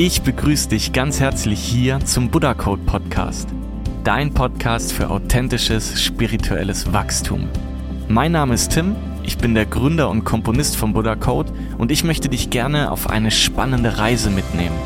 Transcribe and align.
Ich 0.00 0.22
begrüße 0.22 0.68
dich 0.68 0.92
ganz 0.92 1.18
herzlich 1.18 1.58
hier 1.58 1.98
zum 1.98 2.30
Buddha 2.30 2.54
Code 2.54 2.82
Podcast, 2.86 3.48
dein 4.04 4.32
Podcast 4.32 4.92
für 4.92 5.10
authentisches 5.10 6.00
spirituelles 6.00 6.92
Wachstum. 6.92 7.48
Mein 8.06 8.30
Name 8.30 8.54
ist 8.54 8.70
Tim, 8.70 8.94
ich 9.24 9.38
bin 9.38 9.56
der 9.56 9.66
Gründer 9.66 10.08
und 10.08 10.22
Komponist 10.22 10.76
von 10.76 10.92
Buddha 10.92 11.16
Code 11.16 11.52
und 11.78 11.90
ich 11.90 12.04
möchte 12.04 12.28
dich 12.28 12.48
gerne 12.48 12.92
auf 12.92 13.10
eine 13.10 13.32
spannende 13.32 13.98
Reise 13.98 14.30
mitnehmen. 14.30 14.76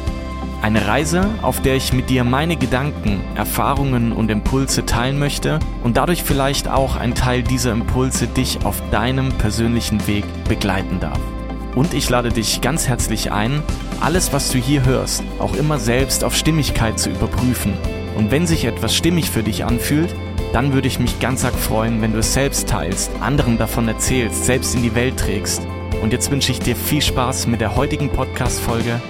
Eine 0.62 0.86
Reise, 0.86 1.28
auf 1.42 1.60
der 1.60 1.76
ich 1.76 1.92
mit 1.92 2.08
dir 2.08 2.24
meine 2.24 2.56
Gedanken, 2.56 3.20
Erfahrungen 3.34 4.12
und 4.12 4.30
Impulse 4.30 4.86
teilen 4.86 5.18
möchte 5.18 5.58
und 5.84 5.98
dadurch 5.98 6.22
vielleicht 6.22 6.68
auch 6.68 6.96
ein 6.96 7.14
Teil 7.14 7.42
dieser 7.42 7.72
Impulse 7.72 8.28
dich 8.28 8.64
auf 8.64 8.82
deinem 8.90 9.28
persönlichen 9.32 10.06
Weg 10.06 10.24
begleiten 10.48 11.00
darf. 11.00 11.20
Und 11.74 11.92
ich 11.92 12.08
lade 12.08 12.30
dich 12.30 12.62
ganz 12.62 12.88
herzlich 12.88 13.30
ein, 13.30 13.62
alles, 14.02 14.32
was 14.32 14.50
du 14.50 14.58
hier 14.58 14.84
hörst, 14.84 15.22
auch 15.38 15.54
immer 15.54 15.78
selbst 15.78 16.24
auf 16.24 16.34
Stimmigkeit 16.34 16.98
zu 16.98 17.10
überprüfen. 17.10 17.74
Und 18.16 18.30
wenn 18.30 18.46
sich 18.46 18.64
etwas 18.64 18.94
stimmig 18.94 19.30
für 19.30 19.42
dich 19.42 19.64
anfühlt, 19.64 20.12
dann 20.52 20.72
würde 20.72 20.88
ich 20.88 20.98
mich 20.98 21.20
ganz 21.20 21.44
arg 21.44 21.54
freuen, 21.54 22.02
wenn 22.02 22.12
du 22.12 22.18
es 22.18 22.34
selbst 22.34 22.68
teilst, 22.68 23.10
anderen 23.20 23.58
davon 23.58 23.88
erzählst, 23.88 24.44
selbst 24.44 24.74
in 24.74 24.82
die 24.82 24.94
Welt 24.94 25.16
trägst. 25.18 25.62
Und 26.02 26.12
jetzt 26.12 26.30
wünsche 26.30 26.52
ich 26.52 26.58
dir 26.58 26.76
viel 26.76 27.00
Spaß 27.00 27.46
mit 27.46 27.60
der 27.60 27.76
heutigen 27.76 28.10
Podcast-Folge. 28.10 29.00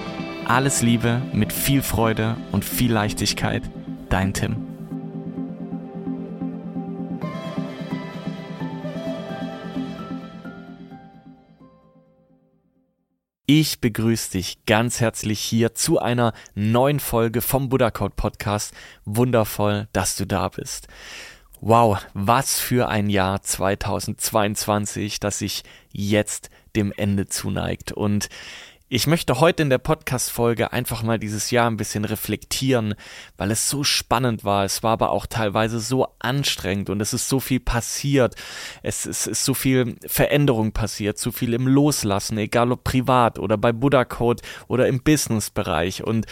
Alles 0.45 0.81
Liebe, 0.81 1.21
mit 1.33 1.51
viel 1.51 1.81
Freude 1.81 2.37
und 2.51 2.63
viel 2.63 2.93
Leichtigkeit. 2.93 3.63
Dein 4.09 4.33
Tim. 4.33 4.72
Ich 13.45 13.81
begrüße 13.81 14.31
dich 14.31 14.65
ganz 14.65 15.01
herzlich 15.01 15.41
hier 15.41 15.75
zu 15.75 15.99
einer 15.99 16.31
neuen 16.55 17.01
Folge 17.01 17.41
vom 17.41 17.67
Buddha 17.67 17.91
Code 17.91 18.13
Podcast. 18.15 18.73
Wundervoll, 19.03 19.89
dass 19.91 20.15
du 20.15 20.25
da 20.25 20.47
bist. 20.47 20.87
Wow, 21.59 21.97
was 22.13 22.61
für 22.61 22.87
ein 22.87 23.09
Jahr 23.09 23.41
2022, 23.41 25.19
das 25.19 25.39
sich 25.39 25.63
jetzt 25.91 26.51
dem 26.77 26.93
Ende 26.95 27.25
zuneigt. 27.25 27.91
Und 27.91 28.29
ich 28.95 29.07
möchte 29.07 29.39
heute 29.39 29.63
in 29.63 29.71
der 29.71 29.79
Podcast-Folge 29.79 30.71
einfach 30.71 31.01
mal 31.01 31.17
dieses 31.17 31.49
Jahr 31.49 31.67
ein 31.67 31.77
bisschen 31.77 32.05
reflektieren, 32.05 32.93
weil 33.37 33.49
es 33.49 33.67
so 33.67 33.83
spannend 33.83 34.43
war. 34.43 34.65
Es 34.65 34.83
war 34.83 34.91
aber 34.91 35.09
auch 35.09 35.25
teilweise 35.25 35.79
so 35.79 36.09
anstrengend 36.19 36.91
und 36.91 37.01
es 37.01 37.11
ist 37.11 37.27
so 37.27 37.39
viel 37.39 37.59
passiert. 37.59 38.35
Es, 38.83 39.07
es 39.07 39.25
ist 39.25 39.45
so 39.45 39.55
viel 39.55 39.95
Veränderung 40.05 40.73
passiert, 40.73 41.17
so 41.17 41.31
viel 41.31 41.55
im 41.55 41.65
Loslassen, 41.65 42.37
egal 42.37 42.71
ob 42.71 42.83
privat 42.83 43.39
oder 43.39 43.57
bei 43.57 43.71
Buddha 43.71 44.05
Code 44.05 44.43
oder 44.67 44.87
im 44.87 45.01
Business-Bereich. 45.01 46.03
Und 46.03 46.27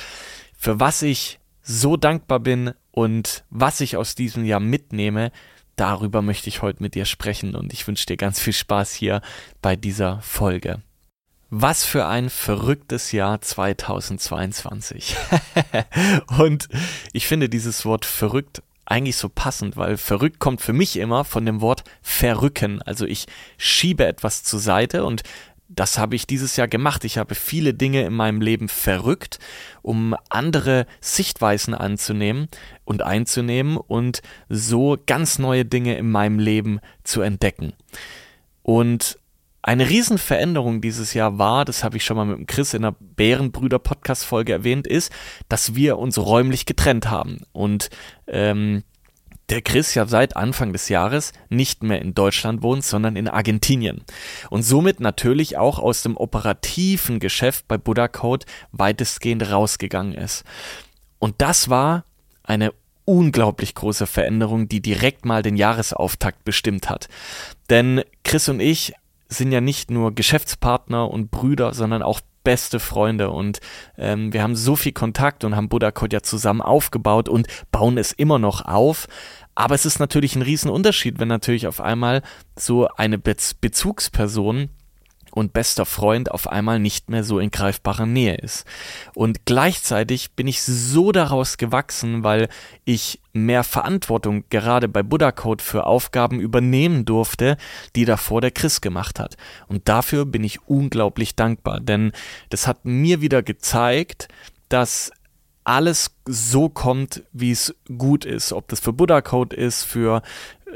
für 0.56 0.80
was 0.80 1.02
ich 1.02 1.40
so 1.64 1.98
dankbar 1.98 2.42
bin 2.42 2.74
und 2.92 3.44
was 3.50 3.82
ich 3.82 3.98
aus 3.98 4.14
diesem 4.14 4.46
Jahr 4.46 4.60
mitnehme, 4.60 5.32
darüber 5.78 6.22
möchte 6.22 6.48
ich 6.48 6.62
heute 6.62 6.84
mit 6.84 6.94
dir 6.94 7.06
sprechen 7.06 7.56
und 7.56 7.74
ich 7.74 7.88
wünsche 7.88 8.06
dir 8.06 8.18
ganz 8.18 8.40
viel 8.40 8.54
Spaß 8.54 8.94
hier 8.94 9.22
bei 9.64 9.76
dieser 9.76 10.22
Folge. 10.22 10.84
Was 11.54 11.84
für 11.84 12.08
ein 12.08 12.30
verrücktes 12.30 13.12
Jahr 13.12 13.42
2022. 13.42 15.18
und 16.40 16.70
ich 17.12 17.28
finde 17.28 17.50
dieses 17.50 17.84
Wort 17.84 18.06
verrückt 18.06 18.64
eigentlich 18.86 19.18
so 19.18 19.28
passend, 19.28 19.76
weil 19.76 19.98
verrückt 19.98 20.40
kommt 20.40 20.62
für 20.62 20.72
mich 20.72 20.96
immer 20.96 21.26
von 21.26 21.46
dem 21.46 21.60
Wort 21.60 21.84
verrücken. 22.02 22.82
Also 22.82 23.06
ich 23.06 23.26
schiebe 23.58 24.06
etwas 24.06 24.44
zur 24.44 24.62
Seite 24.62 25.04
und 25.04 25.24
das 25.68 25.98
habe 25.98 26.16
ich 26.16 26.26
dieses 26.26 26.56
Jahr 26.56 26.70
gemacht. 26.70 27.04
Ich 27.04 27.18
habe 27.18 27.36
viele 27.36 27.74
Dinge 27.74 28.04
in 28.04 28.14
meinem 28.14 28.40
Leben 28.40 28.70
verrückt, 28.70 29.38
um 29.82 30.16
andere 30.30 30.86
Sichtweisen 31.02 31.74
anzunehmen 31.74 32.48
und 32.86 33.02
einzunehmen 33.02 33.76
und 33.76 34.22
so 34.48 34.98
ganz 35.06 35.38
neue 35.38 35.66
Dinge 35.66 35.98
in 35.98 36.12
meinem 36.12 36.40
Leben 36.40 36.80
zu 37.04 37.22
entdecken. 37.22 37.74
Und 38.64 39.18
eine 39.64 39.90
Riesenveränderung 39.90 40.82
dieses 40.82 41.14
Jahr 41.14 41.38
war, 41.38 41.66
das 41.66 41.84
habe 41.84 41.98
ich 41.98 42.04
schon 42.04 42.18
mal 42.18 42.26
mit 42.26 42.38
dem 42.38 42.46
Chris 42.48 42.74
in 42.74 42.82
der 42.82 42.96
Bärenbrüder-Podcast-Folge 43.00 44.54
erwähnt, 44.54 44.88
ist, 44.88 45.12
dass 45.50 45.76
wir 45.76 46.00
uns 46.00 46.18
räumlich 46.18 46.66
getrennt 46.66 47.10
haben. 47.10 47.42
Und 47.52 47.90
ähm, 48.28 48.84
der 49.50 49.62
Chris 49.62 49.94
ja 49.94 50.06
seit 50.08 50.36
Anfang 50.36 50.74
des 50.74 50.90
Jahres 50.90 51.34
nicht 51.50 51.84
mehr 51.84 52.02
in 52.02 52.14
Deutschland 52.16 52.64
wohnt, 52.64 52.84
sondern 52.84 53.16
in 53.16 53.28
Argentinien. 53.28 54.04
Und 54.50 54.64
somit 54.64 55.00
natürlich 55.00 55.58
auch 55.58 55.78
aus 55.78 56.04
dem 56.04 56.18
operativen 56.18 57.20
Geschäft 57.20 57.68
bei 57.68 57.78
Buddha 57.78 58.08
Code 58.08 58.46
weitestgehend 58.72 59.52
rausgegangen 59.52 60.14
ist. 60.14 60.44
Und 61.20 61.36
das 61.40 61.70
war 61.70 62.06
eine 62.44 62.74
unglaublich 63.06 63.76
große 63.76 64.08
Veränderung, 64.08 64.70
die 64.70 64.82
direkt 64.82 65.26
mal 65.26 65.42
den 65.42 65.58
Jahresauftakt 65.58 66.46
bestimmt 66.46 66.90
hat. 66.90 67.10
Denn 67.70 68.04
Chris 68.24 68.48
und 68.48 68.60
ich 68.60 68.94
sind 69.32 69.52
ja 69.52 69.62
nicht 69.62 69.90
nur 69.90 70.14
Geschäftspartner 70.14 71.10
und 71.10 71.32
Brüder, 71.32 71.74
sondern 71.74 72.04
auch 72.04 72.22
beste 72.44 72.80
Freunde 72.80 73.30
und 73.30 73.60
ähm, 73.98 74.34
wir 74.34 74.42
haben 74.42 74.56
so 74.56 74.76
viel 74.76 74.94
Kontakt 74.94 75.44
und 75.44 75.56
haben 75.56 75.70
Buddha 75.70 75.92
Code 75.92 76.16
ja 76.16 76.24
zusammen 76.24 76.62
aufgebaut 76.62 77.30
und 77.30 77.48
bauen 77.72 77.98
es 77.98 78.12
immer 78.12 78.40
noch 78.40 78.66
auf. 78.66 79.08
Aber 79.54 79.76
es 79.76 79.86
ist 79.86 80.00
natürlich 80.00 80.36
ein 80.36 80.42
Riesenunterschied, 80.42 81.20
wenn 81.20 81.28
natürlich 81.28 81.68
auf 81.68 81.82
einmal 81.82 82.24
so 82.58 82.88
eine 82.88 83.20
Be 83.20 83.36
Bezugsperson 83.62 84.70
und 85.32 85.54
bester 85.54 85.86
Freund 85.86 86.32
auf 86.32 86.48
einmal 86.48 86.80
nicht 86.80 87.10
mehr 87.10 87.24
so 87.24 87.40
in 87.40 87.52
greifbarer 87.52 88.06
Nähe 88.06 88.36
ist. 88.36 88.66
Und 89.16 89.46
gleichzeitig 89.46 90.32
bin 90.32 90.48
ich 90.48 90.62
so 90.62 91.12
daraus 91.12 91.58
gewachsen, 91.58 92.24
weil 92.24 92.50
ich 92.86 93.20
mehr 93.34 93.64
Verantwortung 93.64 94.44
gerade 94.50 94.88
bei 94.88 95.04
Buddha 95.04 95.32
Code 95.32 95.64
für 95.64 95.86
Aufgaben 95.86 96.40
übernehmen 96.40 97.06
durfte, 97.06 97.58
die 97.96 98.06
davor 98.06 98.42
der 98.42 98.52
Chris 98.52 98.82
gemacht 98.82 99.20
hat. 99.20 99.38
Und 99.68 99.88
dafür 99.88 100.26
bin 100.26 100.44
ich 100.44 100.68
unglaublich 100.68 101.36
dankbar, 101.36 101.80
denn 101.80 102.12
das 102.50 102.68
hat 102.68 102.86
mir 102.86 103.22
wieder 103.22 103.42
gezeigt, 103.42 104.28
dass 104.70 105.12
alles 105.64 106.12
so 106.26 106.70
kommt, 106.70 107.24
wie 107.34 107.52
es 107.52 107.76
gut 107.98 108.26
ist. 108.26 108.52
Ob 108.52 108.68
das 108.68 108.80
für 108.80 108.94
Buddha 108.94 109.22
Code 109.22 109.56
ist, 109.56 109.84
für 109.84 110.22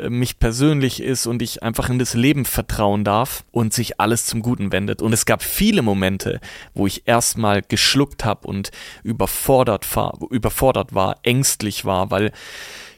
mich 0.09 0.39
persönlich 0.39 1.01
ist 1.01 1.25
und 1.27 1.41
ich 1.41 1.63
einfach 1.63 1.89
in 1.89 1.99
das 1.99 2.13
Leben 2.13 2.45
vertrauen 2.45 3.03
darf 3.03 3.45
und 3.51 3.73
sich 3.73 3.99
alles 3.99 4.25
zum 4.25 4.41
Guten 4.41 4.71
wendet. 4.71 5.01
Und 5.01 5.13
es 5.13 5.25
gab 5.25 5.43
viele 5.43 5.81
Momente, 5.81 6.39
wo 6.73 6.87
ich 6.87 7.07
erstmal 7.07 7.61
geschluckt 7.61 8.25
habe 8.25 8.47
und 8.47 8.71
überfordert 9.03 9.95
war, 9.95 10.17
überfordert 10.29 10.93
war, 10.93 11.17
ängstlich 11.23 11.85
war, 11.85 12.11
weil 12.11 12.31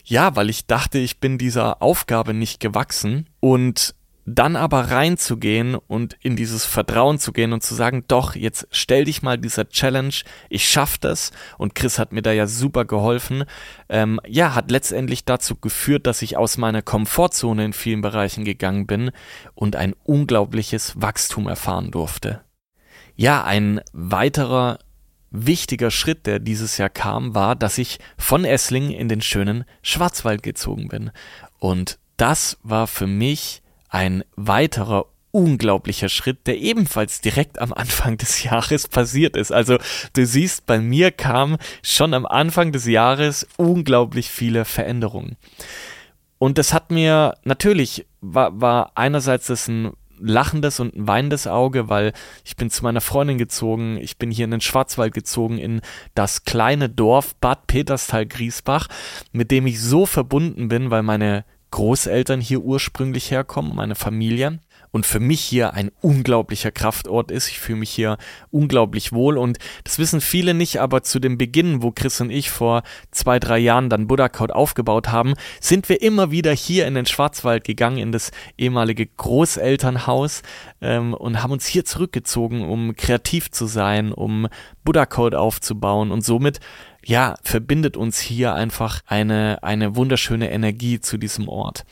ja, 0.09 0.37
weil 0.37 0.49
ich 0.49 0.67
dachte, 0.67 0.99
ich 0.99 1.19
bin 1.19 1.37
dieser 1.37 1.81
Aufgabe 1.81 2.33
nicht 2.33 2.61
gewachsen 2.61 3.27
und 3.41 3.93
dann 4.29 4.57
aber 4.57 4.91
reinzugehen 4.91 5.75
und 5.75 6.17
in 6.21 6.35
dieses 6.35 6.65
Vertrauen 6.65 7.17
zu 7.17 7.31
gehen 7.31 7.53
und 7.53 7.63
zu 7.63 7.73
sagen, 7.73 8.03
doch, 8.09 8.35
jetzt 8.35 8.67
stell 8.71 9.05
dich 9.05 9.21
mal 9.21 9.37
dieser 9.37 9.69
Challenge, 9.69 10.13
ich 10.49 10.69
schaff 10.69 10.97
das 10.97 11.31
und 11.57 11.75
Chris 11.75 11.97
hat 11.97 12.11
mir 12.11 12.21
da 12.21 12.33
ja 12.33 12.45
super 12.45 12.83
geholfen, 12.83 13.45
ähm, 13.87 14.19
ja, 14.27 14.53
hat 14.53 14.69
letztendlich 14.69 15.23
dazu 15.23 15.55
geführt, 15.55 16.07
dass 16.07 16.21
ich 16.21 16.35
aus 16.35 16.57
meiner 16.57 16.81
Komfortzone 16.81 17.63
in 17.63 17.73
vielen 17.73 18.01
Bereichen 18.01 18.43
gegangen 18.43 18.85
bin 18.85 19.11
und 19.55 19.77
ein 19.77 19.95
unglaubliches 20.03 21.01
Wachstum 21.01 21.47
erfahren 21.47 21.91
durfte. 21.91 22.41
Ja, 23.15 23.45
ein 23.45 23.79
weiterer 23.93 24.79
wichtiger 25.31 25.89
Schritt, 25.89 26.25
der 26.25 26.39
dieses 26.39 26.77
Jahr 26.77 26.89
kam, 26.89 27.33
war, 27.33 27.55
dass 27.55 27.77
ich 27.77 27.99
von 28.17 28.43
Esslingen 28.43 28.91
in 28.91 29.07
den 29.07 29.21
schönen 29.21 29.63
Schwarzwald 29.81 30.43
gezogen 30.43 30.89
bin. 30.89 31.11
Und 31.59 31.97
das 32.17 32.57
war 32.61 32.87
für 32.87 33.07
mich 33.07 33.61
ein 33.89 34.23
weiterer 34.35 35.05
unglaublicher 35.31 36.09
Schritt, 36.09 36.47
der 36.47 36.57
ebenfalls 36.57 37.21
direkt 37.21 37.59
am 37.59 37.73
Anfang 37.73 38.17
des 38.17 38.43
Jahres 38.45 38.87
passiert 38.87 39.35
ist. 39.35 39.51
Also 39.51 39.77
du 40.13 40.25
siehst, 40.25 40.65
bei 40.65 40.79
mir 40.79 41.11
kamen 41.11 41.57
schon 41.83 42.13
am 42.13 42.25
Anfang 42.25 42.71
des 42.71 42.85
Jahres 42.85 43.47
unglaublich 43.57 44.29
viele 44.29 44.65
Veränderungen. 44.65 45.37
Und 46.39 46.57
das 46.57 46.73
hat 46.73 46.91
mir 46.91 47.35
natürlich, 47.43 48.05
war, 48.21 48.59
war 48.59 48.91
einerseits 48.95 49.47
das 49.47 49.67
ein 49.67 49.93
lachendes 50.19 50.79
und 50.79 50.95
ein 50.95 51.07
weinendes 51.07 51.45
Auge, 51.45 51.89
weil 51.89 52.13
ich 52.43 52.55
bin 52.55 52.69
zu 52.69 52.83
meiner 52.83 53.01
Freundin 53.01 53.37
gezogen, 53.37 53.97
ich 53.97 54.17
bin 54.17 54.31
hier 54.31 54.45
in 54.45 54.51
den 54.51 54.61
Schwarzwald 54.61 55.13
gezogen, 55.13 55.57
in 55.57 55.81
das 56.15 56.43
kleine 56.43 56.89
Dorf 56.89 57.35
Bad 57.35 57.67
Peterstal-Griesbach, 57.67 58.87
mit 59.31 59.51
dem 59.51 59.67
ich 59.67 59.81
so 59.81 60.05
verbunden 60.05 60.67
bin, 60.67 60.89
weil 60.89 61.03
meine 61.03 61.45
Großeltern 61.71 62.41
hier 62.41 62.61
ursprünglich 62.61 63.31
herkommen, 63.31 63.75
meine 63.75 63.95
Familie. 63.95 64.59
und 64.91 65.05
für 65.05 65.19
mich 65.19 65.41
hier 65.41 65.73
ein 65.73 65.91
unglaublicher 66.01 66.71
Kraftort 66.71 67.29
ist. 67.29 67.49
Ich 67.49 67.59
fühle 67.59 67.79
mich 67.79 67.91
hier 67.91 68.17
unglaublich 68.51 69.11
wohl 69.11 69.37
und 69.37 69.57
das 69.83 69.99
wissen 69.99 70.21
viele 70.21 70.53
nicht, 70.53 70.79
aber 70.79 71.03
zu 71.03 71.19
dem 71.19 71.37
Beginn, 71.37 71.83
wo 71.83 71.91
Chris 71.91 72.21
und 72.21 72.29
ich 72.29 72.49
vor 72.49 72.83
zwei, 73.11 73.39
drei 73.39 73.59
Jahren 73.59 73.89
dann 73.89 74.07
Buddha 74.07 74.29
Code 74.29 74.55
aufgebaut 74.55 75.09
haben, 75.09 75.33
sind 75.59 75.89
wir 75.89 76.01
immer 76.01 76.31
wieder 76.31 76.53
hier 76.53 76.87
in 76.87 76.95
den 76.95 77.05
Schwarzwald 77.05 77.63
gegangen, 77.63 77.97
in 77.97 78.11
das 78.11 78.31
ehemalige 78.57 79.05
Großelternhaus 79.05 80.41
ähm, 80.81 81.13
und 81.13 81.43
haben 81.43 81.51
uns 81.51 81.67
hier 81.67 81.85
zurückgezogen, 81.85 82.67
um 82.67 82.95
kreativ 82.95 83.51
zu 83.51 83.65
sein, 83.65 84.11
um 84.13 84.47
Buddha 84.83 85.05
Code 85.05 85.39
aufzubauen 85.39 86.11
und 86.11 86.23
somit 86.23 86.59
ja, 87.05 87.35
verbindet 87.43 87.97
uns 87.97 88.19
hier 88.19 88.53
einfach 88.53 89.01
eine, 89.05 89.63
eine 89.63 89.95
wunderschöne 89.95 90.51
Energie 90.51 90.99
zu 90.99 91.17
diesem 91.17 91.47
Ort. 91.47 91.85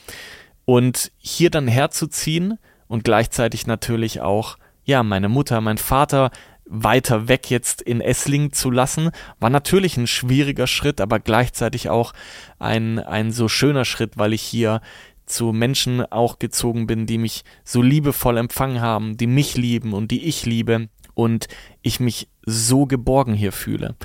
Und 0.66 1.12
hier 1.18 1.50
dann 1.50 1.68
herzuziehen 1.68 2.57
und 2.88 3.04
gleichzeitig 3.04 3.68
natürlich 3.68 4.22
auch, 4.22 4.57
ja, 4.84 5.04
meine 5.04 5.30
Mutter, 5.30 5.62
mein 5.62 5.78
Vater 5.78 6.31
weiter 6.68 7.28
weg 7.28 7.50
jetzt 7.50 7.81
in 7.81 8.02
Esslingen 8.02 8.52
zu 8.52 8.72
lassen, 8.72 9.12
war 9.40 9.50
natürlich 9.50 9.98
ein 9.98 10.07
schwieriger 10.07 10.68
Schritt, 10.68 11.00
aber 11.00 11.19
gleichzeitig 11.19 11.90
auch 11.90 12.13
ein, 12.57 13.00
ein 13.00 13.31
so 13.31 13.48
schöner 13.48 13.86
Schritt, 13.86 14.18
weil 14.18 14.34
ich 14.34 14.42
hier 14.42 14.81
zu 15.25 15.54
Menschen 15.54 16.02
auch 16.12 16.40
gezogen 16.40 16.88
bin, 16.88 17.06
die 17.06 17.18
mich 17.18 17.44
so 17.63 17.81
liebevoll 17.81 18.38
empfangen 18.38 18.81
haben, 18.81 19.18
die 19.18 19.28
mich 19.28 19.56
lieben 19.57 19.94
und 19.94 20.12
die 20.12 20.25
ich 20.25 20.46
liebe 20.46 20.90
und 21.13 21.48
ich 21.81 22.00
mich 22.00 22.30
so 22.46 22.86
geborgen 22.86 23.34
hier 23.34 23.52
fühle. 23.52 23.96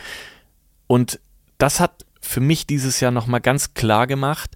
Und 0.90 1.20
das 1.56 1.78
hat 1.78 2.04
für 2.20 2.40
mich 2.40 2.66
dieses 2.66 2.98
Jahr 2.98 3.12
nochmal 3.12 3.40
ganz 3.40 3.74
klar 3.74 4.08
gemacht, 4.08 4.50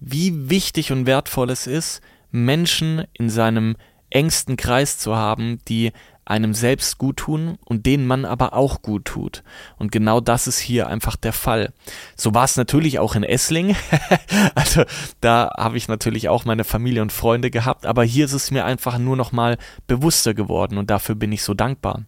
wie 0.00 0.50
wichtig 0.50 0.90
und 0.90 1.06
wertvoll 1.06 1.48
es 1.48 1.68
ist, 1.68 2.00
Menschen 2.32 3.04
in 3.12 3.30
seinem 3.30 3.76
engsten 4.10 4.56
Kreis 4.56 4.98
zu 4.98 5.14
haben, 5.14 5.60
die 5.68 5.92
einem 6.24 6.54
selbst 6.54 6.98
gut 6.98 7.18
tun 7.18 7.56
und 7.64 7.86
denen 7.86 8.04
man 8.04 8.24
aber 8.24 8.54
auch 8.54 8.82
gut 8.82 9.04
tut. 9.04 9.44
Und 9.78 9.92
genau 9.92 10.18
das 10.18 10.48
ist 10.48 10.58
hier 10.58 10.88
einfach 10.88 11.14
der 11.14 11.32
Fall. 11.32 11.72
So 12.16 12.34
war 12.34 12.42
es 12.42 12.56
natürlich 12.56 12.98
auch 12.98 13.14
in 13.14 13.22
Essling. 13.22 13.76
also 14.56 14.82
da 15.20 15.54
habe 15.56 15.76
ich 15.76 15.86
natürlich 15.86 16.28
auch 16.28 16.44
meine 16.44 16.64
Familie 16.64 17.00
und 17.00 17.12
Freunde 17.12 17.52
gehabt, 17.52 17.86
aber 17.86 18.02
hier 18.02 18.24
ist 18.24 18.32
es 18.32 18.50
mir 18.50 18.64
einfach 18.64 18.98
nur 18.98 19.16
noch 19.16 19.30
mal 19.30 19.56
bewusster 19.86 20.34
geworden 20.34 20.78
und 20.78 20.90
dafür 20.90 21.14
bin 21.14 21.30
ich 21.30 21.44
so 21.44 21.54
dankbar. 21.54 22.06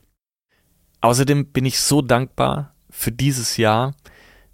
Außerdem 1.01 1.53
bin 1.53 1.65
ich 1.65 1.79
so 1.79 2.03
dankbar 2.03 2.75
für 2.91 3.13
dieses 3.13 3.57
Jahr, 3.57 3.95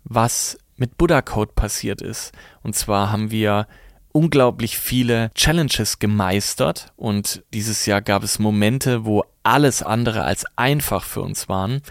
was 0.04 0.58
mit 0.76 0.98
Buddha 0.98 1.22
Code 1.22 1.52
passiert 1.54 2.02
ist. 2.02 2.32
Und 2.62 2.74
zwar 2.74 3.12
haben 3.12 3.30
wir 3.30 3.66
unglaublich 4.12 4.78
viele 4.78 5.32
Challenges 5.34 5.98
gemeistert 5.98 6.92
und 6.96 7.42
dieses 7.52 7.84
Jahr 7.86 8.00
gab 8.00 8.22
es 8.22 8.38
Momente, 8.38 9.04
wo 9.04 9.24
alles 9.42 9.82
andere 9.82 10.22
als 10.22 10.44
einfach 10.56 11.02
für 11.02 11.20
uns 11.20 11.48
waren. 11.48 11.82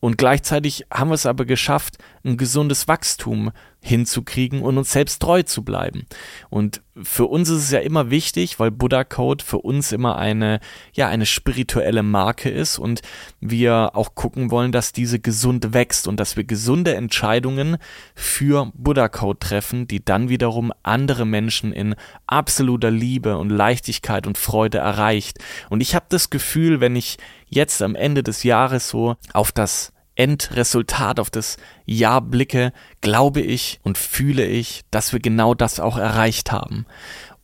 Und 0.00 0.18
gleichzeitig 0.18 0.84
haben 0.92 1.08
wir 1.10 1.14
es 1.14 1.26
aber 1.26 1.44
geschafft, 1.44 1.96
ein 2.24 2.36
gesundes 2.36 2.88
Wachstum 2.88 3.52
hinzukriegen 3.84 4.62
und 4.62 4.78
uns 4.78 4.92
selbst 4.92 5.20
treu 5.20 5.42
zu 5.42 5.62
bleiben. 5.62 6.06
Und 6.48 6.80
für 7.02 7.26
uns 7.26 7.50
ist 7.50 7.64
es 7.64 7.70
ja 7.70 7.80
immer 7.80 8.08
wichtig, 8.08 8.58
weil 8.58 8.70
Buddha 8.70 9.04
Code 9.04 9.44
für 9.44 9.58
uns 9.58 9.92
immer 9.92 10.16
eine, 10.16 10.60
ja, 10.94 11.08
eine 11.08 11.26
spirituelle 11.26 12.02
Marke 12.02 12.48
ist 12.48 12.78
und 12.78 13.02
wir 13.40 13.90
auch 13.94 14.14
gucken 14.14 14.50
wollen, 14.50 14.72
dass 14.72 14.92
diese 14.92 15.18
gesund 15.18 15.74
wächst 15.74 16.08
und 16.08 16.18
dass 16.18 16.36
wir 16.36 16.44
gesunde 16.44 16.94
Entscheidungen 16.94 17.76
für 18.14 18.72
Buddha 18.74 19.08
Code 19.08 19.38
treffen, 19.38 19.86
die 19.86 20.02
dann 20.02 20.30
wiederum 20.30 20.72
andere 20.82 21.26
Menschen 21.26 21.72
in 21.72 21.94
absoluter 22.26 22.90
Liebe 22.90 23.36
und 23.36 23.50
Leichtigkeit 23.50 24.26
und 24.26 24.38
Freude 24.38 24.78
erreicht. 24.78 25.40
Und 25.68 25.82
ich 25.82 25.94
habe 25.94 26.06
das 26.08 26.30
Gefühl, 26.30 26.80
wenn 26.80 26.96
ich 26.96 27.18
jetzt 27.48 27.82
am 27.82 27.96
Ende 27.96 28.22
des 28.22 28.44
Jahres 28.44 28.88
so 28.88 29.16
auf 29.34 29.52
das 29.52 29.93
Endresultat, 30.16 31.18
auf 31.20 31.30
das 31.30 31.56
Jahr 31.86 32.20
blicke, 32.20 32.72
glaube 33.00 33.40
ich 33.40 33.80
und 33.82 33.98
fühle 33.98 34.46
ich, 34.46 34.82
dass 34.90 35.12
wir 35.12 35.20
genau 35.20 35.54
das 35.54 35.80
auch 35.80 35.96
erreicht 35.96 36.52
haben. 36.52 36.86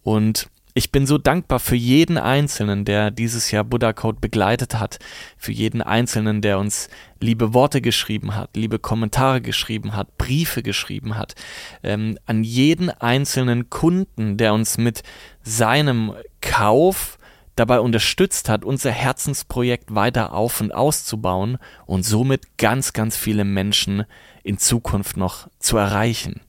Und 0.02 0.48
ich 0.74 0.92
bin 0.92 1.06
so 1.06 1.18
dankbar 1.18 1.58
für 1.58 1.76
jeden 1.76 2.16
Einzelnen, 2.16 2.84
der 2.84 3.10
dieses 3.10 3.50
Jahr 3.50 3.64
Buddha 3.64 3.92
Code 3.92 4.18
begleitet 4.20 4.78
hat, 4.78 4.98
für 5.36 5.52
jeden 5.52 5.82
Einzelnen, 5.82 6.42
der 6.42 6.58
uns 6.58 6.88
liebe 7.20 7.54
Worte 7.54 7.80
geschrieben 7.80 8.36
hat, 8.36 8.56
liebe 8.56 8.78
Kommentare 8.78 9.40
geschrieben 9.40 9.96
hat, 9.96 10.16
Briefe 10.16 10.62
geschrieben 10.62 11.16
hat, 11.16 11.34
ähm, 11.82 12.18
an 12.26 12.44
jeden 12.44 12.88
einzelnen 12.88 13.68
Kunden, 13.68 14.36
der 14.36 14.54
uns 14.54 14.78
mit 14.78 15.02
seinem 15.42 16.14
Kauf 16.40 17.18
dabei 17.56 17.80
unterstützt 17.80 18.48
hat, 18.48 18.64
unser 18.64 18.90
Herzensprojekt 18.90 19.94
weiter 19.94 20.32
auf 20.32 20.60
und 20.60 20.72
auszubauen 20.72 21.58
und 21.86 22.04
somit 22.04 22.56
ganz, 22.58 22.92
ganz 22.92 23.16
viele 23.16 23.44
Menschen 23.44 24.04
in 24.42 24.58
Zukunft 24.58 25.16
noch 25.16 25.48
zu 25.58 25.76
erreichen. 25.76 26.40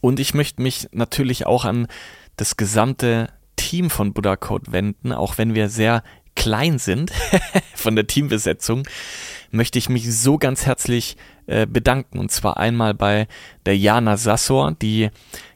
Und 0.00 0.20
ich 0.20 0.34
möchte 0.34 0.62
mich 0.62 0.88
natürlich 0.92 1.46
auch 1.46 1.64
an 1.64 1.86
das 2.36 2.56
gesamte 2.56 3.28
Team 3.56 3.90
von 3.90 4.12
Buddha 4.12 4.36
Code 4.36 4.72
wenden, 4.72 5.12
auch 5.12 5.38
wenn 5.38 5.54
wir 5.54 5.68
sehr 5.68 6.02
klein 6.34 6.78
sind 6.78 7.12
von 7.74 7.94
der 7.94 8.06
Teambesetzung, 8.06 8.84
möchte 9.50 9.78
ich 9.78 9.88
mich 9.88 10.12
so 10.18 10.38
ganz 10.38 10.66
herzlich 10.66 11.16
äh, 11.52 11.66
bedanken. 11.66 12.18
Und 12.18 12.30
zwar 12.30 12.56
einmal 12.56 12.94
bei 12.94 13.26
der 13.66 13.76
Jana 13.76 14.16
Sassor, 14.16 14.72
die 14.72 15.10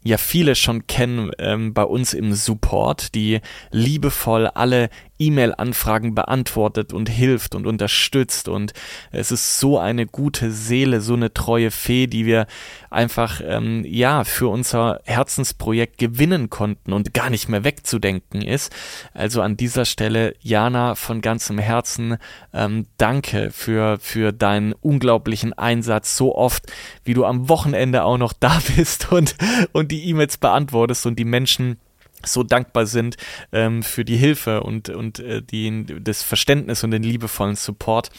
ja 0.06 0.18
viele 0.18 0.54
schon 0.54 0.86
kennen 0.86 1.32
ähm, 1.38 1.74
bei 1.74 1.82
uns 1.82 2.14
im 2.14 2.32
Support, 2.32 3.14
die 3.14 3.40
liebevoll 3.72 4.46
alle 4.46 4.88
E-Mail-Anfragen 5.18 6.14
beantwortet 6.14 6.92
und 6.92 7.08
hilft 7.08 7.54
und 7.54 7.66
unterstützt. 7.66 8.48
Und 8.48 8.72
es 9.10 9.32
ist 9.32 9.58
so 9.58 9.78
eine 9.78 10.06
gute 10.06 10.52
Seele, 10.52 11.00
so 11.00 11.14
eine 11.14 11.32
treue 11.32 11.70
Fee, 11.70 12.06
die 12.06 12.26
wir 12.26 12.46
einfach 12.90 13.40
ähm, 13.44 13.84
ja 13.86 14.24
für 14.24 14.48
unser 14.48 15.00
Herzensprojekt 15.04 15.98
gewinnen 15.98 16.50
konnten 16.50 16.92
und 16.92 17.14
gar 17.14 17.30
nicht 17.30 17.48
mehr 17.48 17.64
wegzudenken 17.64 18.42
ist. 18.42 18.72
Also 19.14 19.42
an 19.42 19.56
dieser 19.56 19.86
Stelle, 19.86 20.34
Jana, 20.40 20.94
von 20.94 21.20
ganzem 21.20 21.58
Herzen 21.58 22.18
ähm, 22.52 22.86
danke 22.98 23.50
für, 23.50 23.98
für 23.98 24.32
deinen 24.32 24.72
unglaublichen 24.74 25.52
Einsatz 25.86 26.16
so 26.16 26.34
oft, 26.34 26.72
wie 27.04 27.14
du 27.14 27.24
am 27.24 27.48
Wochenende 27.48 28.04
auch 28.04 28.18
noch 28.18 28.32
da 28.40 28.60
bist 28.76 29.12
und, 29.12 29.36
und 29.72 29.92
die 29.92 30.08
E-Mails 30.08 30.36
beantwortest 30.36 31.06
und 31.06 31.18
die 31.18 31.24
Menschen 31.24 31.78
so 32.24 32.42
dankbar 32.42 32.86
sind 32.86 33.16
ähm, 33.52 33.82
für 33.82 34.04
die 34.04 34.16
Hilfe 34.16 34.62
und, 34.62 34.88
und 34.88 35.20
äh, 35.20 35.42
die, 35.42 35.86
das 36.00 36.22
Verständnis 36.22 36.82
und 36.82 36.90
den 36.90 37.02
liebevollen 37.02 37.54
Support. 37.54 38.10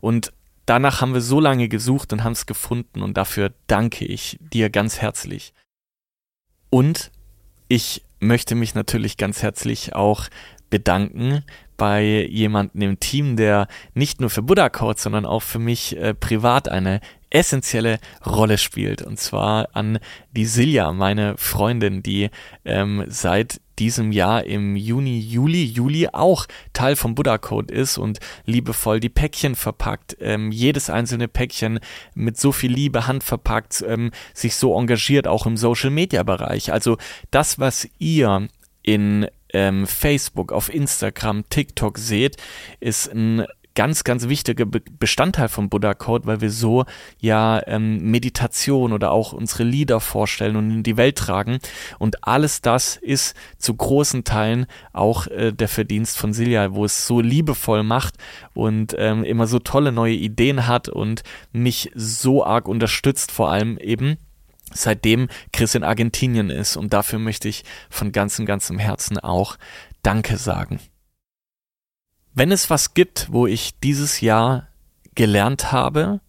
Und 0.00 0.32
danach 0.66 1.00
haben 1.00 1.14
wir 1.14 1.20
so 1.20 1.40
lange 1.40 1.68
gesucht 1.68 2.12
und 2.12 2.22
haben 2.22 2.32
es 2.32 2.46
gefunden 2.46 3.02
und 3.02 3.16
dafür 3.16 3.52
danke 3.66 4.04
ich 4.04 4.38
dir 4.40 4.70
ganz 4.70 4.98
herzlich. 5.00 5.52
Und 6.70 7.10
ich 7.66 8.02
möchte 8.20 8.54
mich 8.54 8.74
natürlich 8.74 9.16
ganz 9.16 9.42
herzlich 9.42 9.94
auch 9.96 10.28
bedanken 10.70 11.42
bei 11.76 12.26
jemandem 12.28 12.82
im 12.82 13.00
Team, 13.00 13.36
der 13.36 13.68
nicht 13.94 14.20
nur 14.20 14.30
für 14.30 14.42
Buddha 14.42 14.68
Code, 14.68 15.00
sondern 15.00 15.26
auch 15.26 15.42
für 15.42 15.58
mich 15.58 15.96
äh, 15.96 16.14
privat 16.14 16.68
eine 16.68 17.00
essentielle 17.30 17.98
Rolle 18.24 18.58
spielt. 18.58 19.02
Und 19.02 19.18
zwar 19.18 19.68
an 19.72 19.98
die 20.32 20.46
Silja, 20.46 20.92
meine 20.92 21.36
Freundin, 21.36 22.02
die 22.02 22.30
ähm, 22.64 23.04
seit 23.08 23.60
diesem 23.78 24.10
Jahr 24.10 24.44
im 24.44 24.74
Juni, 24.74 25.18
Juli, 25.18 25.64
Juli 25.64 26.08
auch 26.12 26.46
Teil 26.72 26.96
vom 26.96 27.14
Buddha 27.14 27.36
Code 27.36 27.72
ist 27.72 27.98
und 27.98 28.20
liebevoll 28.46 29.00
die 29.00 29.10
Päckchen 29.10 29.54
verpackt, 29.54 30.16
ähm, 30.20 30.50
jedes 30.50 30.88
einzelne 30.88 31.28
Päckchen 31.28 31.80
mit 32.14 32.38
so 32.38 32.52
viel 32.52 32.72
Liebe 32.72 33.06
handverpackt, 33.06 33.84
ähm, 33.86 34.12
sich 34.32 34.56
so 34.56 34.78
engagiert, 34.78 35.28
auch 35.28 35.46
im 35.46 35.56
Social 35.56 35.90
Media 35.90 36.22
Bereich. 36.22 36.72
Also 36.72 36.96
das, 37.30 37.58
was 37.58 37.86
ihr 37.98 38.48
in 38.86 39.26
ähm, 39.52 39.86
Facebook, 39.86 40.52
auf 40.52 40.72
Instagram, 40.72 41.44
TikTok 41.50 41.98
seht, 41.98 42.36
ist 42.80 43.12
ein 43.12 43.44
ganz, 43.74 44.04
ganz 44.04 44.26
wichtiger 44.26 44.64
Bestandteil 44.64 45.48
vom 45.48 45.68
Buddha 45.68 45.92
Code, 45.92 46.26
weil 46.26 46.40
wir 46.40 46.50
so 46.50 46.86
ja 47.20 47.60
ähm, 47.66 48.10
Meditation 48.10 48.94
oder 48.94 49.12
auch 49.12 49.32
unsere 49.32 49.64
Lieder 49.64 50.00
vorstellen 50.00 50.56
und 50.56 50.70
in 50.70 50.82
die 50.82 50.96
Welt 50.96 51.18
tragen. 51.18 51.58
Und 51.98 52.26
alles 52.26 52.62
das 52.62 52.96
ist 52.96 53.36
zu 53.58 53.74
großen 53.74 54.24
Teilen 54.24 54.66
auch 54.94 55.26
äh, 55.26 55.52
der 55.52 55.68
Verdienst 55.68 56.16
von 56.16 56.32
Silja, 56.32 56.74
wo 56.74 56.86
es 56.86 57.06
so 57.06 57.20
liebevoll 57.20 57.82
macht 57.82 58.14
und 58.54 58.96
ähm, 58.98 59.24
immer 59.24 59.46
so 59.46 59.58
tolle 59.58 59.92
neue 59.92 60.14
Ideen 60.14 60.66
hat 60.66 60.88
und 60.88 61.22
mich 61.52 61.92
so 61.94 62.44
arg 62.44 62.68
unterstützt, 62.68 63.30
vor 63.30 63.50
allem 63.50 63.76
eben 63.76 64.16
seitdem 64.76 65.28
Chris 65.52 65.74
in 65.74 65.84
Argentinien 65.84 66.50
ist. 66.50 66.76
Und 66.76 66.92
dafür 66.92 67.18
möchte 67.18 67.48
ich 67.48 67.64
von 67.90 68.12
ganzem, 68.12 68.46
ganzem 68.46 68.78
Herzen 68.78 69.18
auch 69.18 69.56
Danke 70.02 70.36
sagen. 70.36 70.80
Wenn 72.34 72.52
es 72.52 72.70
was 72.70 72.94
gibt, 72.94 73.32
wo 73.32 73.46
ich 73.46 73.80
dieses 73.80 74.20
Jahr 74.20 74.68
gelernt 75.14 75.72
habe, 75.72 76.20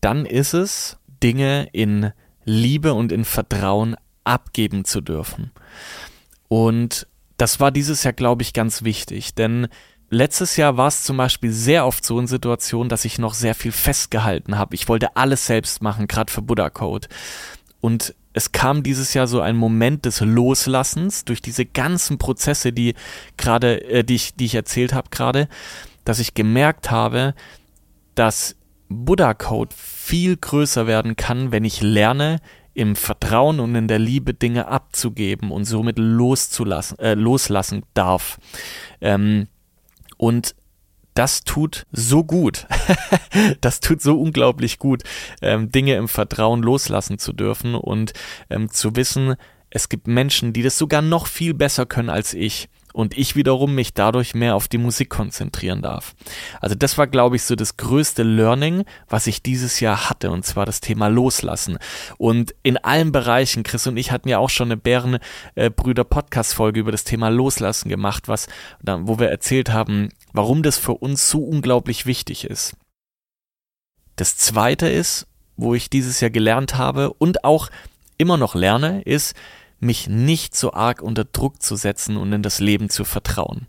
dann 0.00 0.24
ist 0.24 0.54
es, 0.54 0.98
Dinge 1.22 1.68
in 1.72 2.12
Liebe 2.44 2.94
und 2.94 3.12
in 3.12 3.24
Vertrauen 3.24 3.96
abgeben 4.24 4.84
zu 4.84 5.00
dürfen. 5.00 5.50
Und 6.48 7.06
das 7.36 7.60
war 7.60 7.70
dieses 7.70 8.04
Jahr, 8.04 8.12
glaube 8.12 8.42
ich, 8.42 8.52
ganz 8.52 8.82
wichtig, 8.82 9.34
denn 9.34 9.68
letztes 10.10 10.56
Jahr 10.56 10.76
war 10.76 10.88
es 10.88 11.02
zum 11.02 11.16
Beispiel 11.16 11.50
sehr 11.50 11.86
oft 11.86 12.04
so 12.04 12.20
in 12.20 12.26
Situationen, 12.26 12.88
dass 12.88 13.04
ich 13.04 13.18
noch 13.18 13.34
sehr 13.34 13.54
viel 13.54 13.72
festgehalten 13.72 14.58
habe. 14.58 14.74
Ich 14.74 14.88
wollte 14.88 15.16
alles 15.16 15.46
selbst 15.46 15.82
machen, 15.82 16.06
gerade 16.06 16.32
für 16.32 16.42
Buddha 16.42 16.70
Code. 16.70 17.08
Und 17.82 18.14
es 18.32 18.52
kam 18.52 18.82
dieses 18.82 19.12
Jahr 19.12 19.26
so 19.26 19.40
ein 19.40 19.56
Moment 19.56 20.06
des 20.06 20.20
Loslassens 20.20 21.26
durch 21.26 21.42
diese 21.42 21.66
ganzen 21.66 22.16
Prozesse, 22.16 22.72
die 22.72 22.94
gerade, 23.36 23.84
äh, 23.84 24.04
die 24.04 24.14
ich, 24.14 24.34
die 24.36 24.46
ich 24.46 24.54
erzählt 24.54 24.94
habe 24.94 25.10
gerade, 25.10 25.48
dass 26.04 26.20
ich 26.20 26.32
gemerkt 26.32 26.90
habe, 26.90 27.34
dass 28.14 28.56
Buddha 28.88 29.34
Code 29.34 29.74
viel 29.76 30.36
größer 30.36 30.86
werden 30.86 31.16
kann, 31.16 31.52
wenn 31.52 31.64
ich 31.64 31.82
lerne, 31.82 32.38
im 32.74 32.96
Vertrauen 32.96 33.60
und 33.60 33.74
in 33.74 33.86
der 33.88 33.98
Liebe 33.98 34.32
Dinge 34.32 34.68
abzugeben 34.68 35.50
und 35.50 35.64
somit 35.64 35.98
loszulassen, 35.98 36.98
äh, 37.00 37.14
loslassen 37.14 37.82
darf. 37.92 38.38
Ähm, 39.02 39.48
und 40.16 40.54
das 41.14 41.44
tut 41.44 41.86
so 41.92 42.24
gut. 42.24 42.66
das 43.60 43.80
tut 43.80 44.00
so 44.00 44.20
unglaublich 44.20 44.78
gut, 44.78 45.02
ähm, 45.40 45.70
Dinge 45.70 45.96
im 45.96 46.08
Vertrauen 46.08 46.62
loslassen 46.62 47.18
zu 47.18 47.32
dürfen 47.32 47.74
und 47.74 48.12
ähm, 48.50 48.70
zu 48.70 48.96
wissen, 48.96 49.36
es 49.70 49.88
gibt 49.88 50.06
Menschen, 50.06 50.52
die 50.52 50.62
das 50.62 50.76
sogar 50.76 51.00
noch 51.00 51.26
viel 51.26 51.54
besser 51.54 51.86
können 51.86 52.10
als 52.10 52.34
ich 52.34 52.68
und 52.92 53.16
ich 53.16 53.36
wiederum 53.36 53.74
mich 53.74 53.94
dadurch 53.94 54.34
mehr 54.34 54.54
auf 54.54 54.68
die 54.68 54.78
Musik 54.78 55.10
konzentrieren 55.10 55.82
darf. 55.82 56.14
Also 56.60 56.74
das 56.74 56.98
war, 56.98 57.06
glaube 57.06 57.36
ich, 57.36 57.44
so 57.44 57.54
das 57.54 57.76
größte 57.76 58.22
Learning, 58.22 58.84
was 59.08 59.26
ich 59.26 59.42
dieses 59.42 59.80
Jahr 59.80 60.08
hatte, 60.08 60.30
und 60.30 60.44
zwar 60.44 60.66
das 60.66 60.80
Thema 60.80 61.08
Loslassen. 61.08 61.78
Und 62.18 62.54
in 62.62 62.76
allen 62.76 63.12
Bereichen, 63.12 63.62
Chris 63.62 63.86
und 63.86 63.96
ich 63.96 64.12
hatten 64.12 64.28
ja 64.28 64.38
auch 64.38 64.50
schon 64.50 64.68
eine 64.68 64.76
Bärenbrüder-Podcast-Folge 64.76 66.80
über 66.80 66.92
das 66.92 67.04
Thema 67.04 67.28
Loslassen 67.28 67.88
gemacht, 67.88 68.28
was, 68.28 68.46
wo 68.82 69.18
wir 69.18 69.30
erzählt 69.30 69.70
haben, 69.70 70.10
warum 70.32 70.62
das 70.62 70.78
für 70.78 70.94
uns 70.94 71.28
so 71.28 71.44
unglaublich 71.44 72.06
wichtig 72.06 72.44
ist. 72.44 72.74
Das 74.16 74.36
zweite 74.36 74.88
ist, 74.88 75.26
wo 75.56 75.74
ich 75.74 75.90
dieses 75.90 76.20
Jahr 76.20 76.30
gelernt 76.30 76.76
habe 76.76 77.12
und 77.12 77.44
auch 77.44 77.70
immer 78.18 78.36
noch 78.36 78.54
lerne, 78.54 79.02
ist, 79.02 79.34
mich 79.82 80.08
nicht 80.08 80.56
so 80.56 80.72
arg 80.72 81.02
unter 81.02 81.24
Druck 81.24 81.62
zu 81.62 81.76
setzen 81.76 82.16
und 82.16 82.32
in 82.32 82.42
das 82.42 82.60
Leben 82.60 82.88
zu 82.88 83.04
vertrauen. 83.04 83.66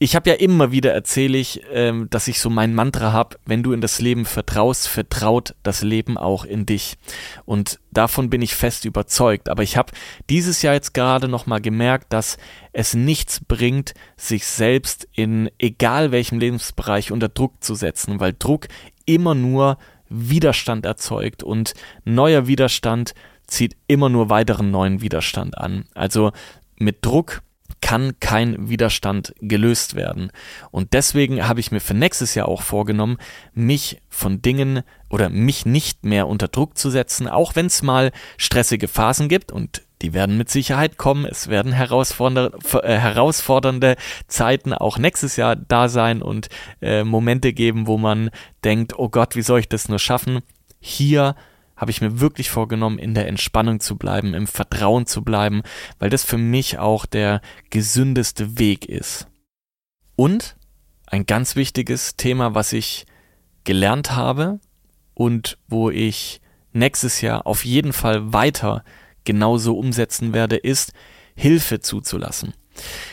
Ich 0.00 0.16
habe 0.16 0.28
ja 0.28 0.36
immer 0.36 0.72
wieder 0.72 0.92
erzähle 0.92 1.38
ich, 1.38 1.62
ähm, 1.72 2.08
dass 2.10 2.26
ich 2.26 2.40
so 2.40 2.50
mein 2.50 2.74
Mantra 2.74 3.12
habe, 3.12 3.38
wenn 3.46 3.62
du 3.62 3.72
in 3.72 3.80
das 3.80 4.00
Leben 4.00 4.24
vertraust, 4.24 4.88
vertraut 4.88 5.54
das 5.62 5.82
Leben 5.82 6.18
auch 6.18 6.44
in 6.44 6.66
dich. 6.66 6.96
Und 7.44 7.78
davon 7.92 8.28
bin 8.28 8.42
ich 8.42 8.56
fest 8.56 8.84
überzeugt. 8.84 9.48
Aber 9.48 9.62
ich 9.62 9.76
habe 9.76 9.92
dieses 10.28 10.62
Jahr 10.62 10.74
jetzt 10.74 10.94
gerade 10.94 11.28
nochmal 11.28 11.60
gemerkt, 11.60 12.12
dass 12.12 12.38
es 12.72 12.94
nichts 12.94 13.40
bringt, 13.40 13.94
sich 14.16 14.46
selbst 14.46 15.08
in 15.12 15.48
egal 15.58 16.10
welchem 16.10 16.40
Lebensbereich 16.40 17.12
unter 17.12 17.28
Druck 17.28 17.62
zu 17.62 17.76
setzen, 17.76 18.18
weil 18.18 18.34
Druck 18.36 18.66
immer 19.06 19.34
nur 19.34 19.78
Widerstand 20.08 20.86
erzeugt 20.86 21.42
und 21.42 21.72
neuer 22.04 22.46
Widerstand 22.46 23.14
zieht 23.46 23.76
immer 23.86 24.08
nur 24.08 24.30
weiteren 24.30 24.70
neuen 24.70 25.00
Widerstand 25.00 25.58
an. 25.58 25.84
Also 25.94 26.32
mit 26.76 27.04
Druck 27.04 27.42
kann 27.80 28.18
kein 28.18 28.68
Widerstand 28.68 29.34
gelöst 29.40 29.94
werden. 29.94 30.30
Und 30.70 30.94
deswegen 30.94 31.46
habe 31.46 31.60
ich 31.60 31.70
mir 31.70 31.80
für 31.80 31.94
nächstes 31.94 32.34
Jahr 32.34 32.48
auch 32.48 32.62
vorgenommen, 32.62 33.18
mich 33.52 34.00
von 34.08 34.40
Dingen 34.40 34.82
oder 35.10 35.28
mich 35.28 35.66
nicht 35.66 36.04
mehr 36.04 36.26
unter 36.26 36.48
Druck 36.48 36.78
zu 36.78 36.88
setzen, 36.88 37.28
auch 37.28 37.56
wenn 37.56 37.66
es 37.66 37.82
mal 37.82 38.10
stressige 38.38 38.88
Phasen 38.88 39.28
gibt 39.28 39.52
und 39.52 39.82
die 40.00 40.12
werden 40.12 40.36
mit 40.36 40.50
Sicherheit 40.50 40.96
kommen. 40.96 41.24
Es 41.24 41.48
werden 41.48 41.72
herausfordernde, 41.72 42.56
äh, 42.82 42.96
herausfordernde 42.96 43.96
Zeiten 44.28 44.72
auch 44.72 44.98
nächstes 44.98 45.36
Jahr 45.36 45.54
da 45.56 45.88
sein 45.88 46.22
und 46.22 46.48
äh, 46.82 47.04
Momente 47.04 47.52
geben, 47.52 47.86
wo 47.86 47.96
man 47.96 48.30
denkt, 48.64 48.98
oh 48.98 49.08
Gott, 49.08 49.36
wie 49.36 49.42
soll 49.42 49.60
ich 49.60 49.68
das 49.68 49.88
nur 49.88 49.98
schaffen? 49.98 50.40
Hier 50.80 51.36
habe 51.84 51.90
ich 51.90 52.00
mir 52.00 52.18
wirklich 52.18 52.48
vorgenommen, 52.48 52.98
in 52.98 53.12
der 53.12 53.28
Entspannung 53.28 53.78
zu 53.78 53.96
bleiben, 53.96 54.32
im 54.32 54.46
Vertrauen 54.46 55.04
zu 55.04 55.22
bleiben, 55.22 55.60
weil 55.98 56.08
das 56.08 56.24
für 56.24 56.38
mich 56.38 56.78
auch 56.78 57.04
der 57.04 57.42
gesündeste 57.68 58.58
Weg 58.58 58.86
ist. 58.86 59.26
Und 60.16 60.56
ein 61.06 61.26
ganz 61.26 61.56
wichtiges 61.56 62.16
Thema, 62.16 62.54
was 62.54 62.72
ich 62.72 63.04
gelernt 63.64 64.12
habe 64.12 64.60
und 65.12 65.58
wo 65.68 65.90
ich 65.90 66.40
nächstes 66.72 67.20
Jahr 67.20 67.46
auf 67.46 67.66
jeden 67.66 67.92
Fall 67.92 68.32
weiter 68.32 68.82
genauso 69.24 69.76
umsetzen 69.76 70.32
werde, 70.32 70.56
ist 70.56 70.94
Hilfe 71.36 71.80
zuzulassen. 71.80 72.54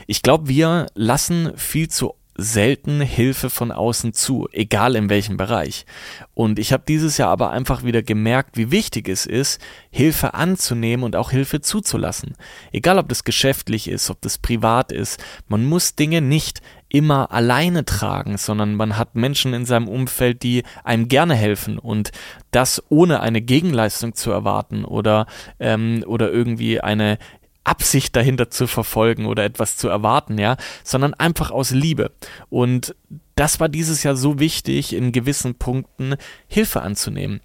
Ich 0.08 0.22
glaube, 0.22 0.48
wir 0.48 0.88
lassen 0.96 1.52
viel 1.58 1.90
zu 1.90 2.14
selten 2.36 3.02
Hilfe 3.02 3.50
von 3.50 3.72
außen 3.72 4.14
zu, 4.14 4.48
egal 4.52 4.96
in 4.96 5.10
welchem 5.10 5.38
Bereich. 5.38 5.86
Und 6.34 6.60
ich 6.60 6.74
habe 6.74 6.84
dieses 6.88 7.18
Jahr 7.18 7.30
aber 7.30 7.52
einfach 7.52 7.84
wieder 7.84 8.02
gemerkt, 8.04 8.58
wie 8.58 8.72
wichtig 8.72 9.10
es 9.10 9.26
ist, 9.26 9.62
Hilfe 9.90 10.34
anzunehmen 10.34 11.04
und 11.04 11.16
auch 11.16 11.32
Hilfe 11.32 11.62
zuzulassen. 11.62 12.36
Egal 12.72 12.98
ob 12.98 13.10
das 13.10 13.24
geschäftlich 13.24 13.88
ist, 13.88 14.10
ob 14.10 14.22
das 14.22 14.38
privat 14.38 14.92
ist, 14.92 15.24
man 15.48 15.66
muss 15.66 15.96
Dinge 15.96 16.22
nicht 16.22 16.62
immer 16.92 17.32
alleine 17.32 17.86
tragen, 17.86 18.38
sondern 18.38 18.76
man 18.76 18.98
hat 18.98 19.16
Menschen 19.16 19.54
in 19.54 19.66
seinem 19.66 19.88
Umfeld, 19.88 20.44
die 20.44 20.64
einem 20.84 21.08
gerne 21.08 21.36
helfen 21.36 21.80
und 21.80 22.12
das 22.52 22.84
ohne 22.90 23.22
eine 23.22 23.42
Gegenleistung 23.42 24.14
zu 24.14 24.30
erwarten 24.32 24.84
oder, 24.84 25.26
ähm, 25.60 26.04
oder 26.06 26.32
irgendwie 26.32 26.82
eine 26.82 27.18
Absicht 27.64 28.16
dahinter 28.16 28.50
zu 28.50 28.68
verfolgen 28.68 29.26
oder 29.26 29.44
etwas 29.44 29.78
zu 29.78 29.88
erwarten, 29.88 30.38
ja, 30.38 30.58
sondern 30.84 31.14
einfach 31.14 31.52
aus 31.52 31.72
Liebe. 31.72 32.12
Und 32.50 32.96
das 33.36 33.60
war 33.60 33.70
dieses 33.70 34.04
Jahr 34.04 34.16
so 34.16 34.40
wichtig, 34.40 34.94
in 34.94 35.12
gewissen 35.12 35.56
Punkten 35.56 36.16
Hilfe 36.48 36.82
anzunehmen. 36.82 37.42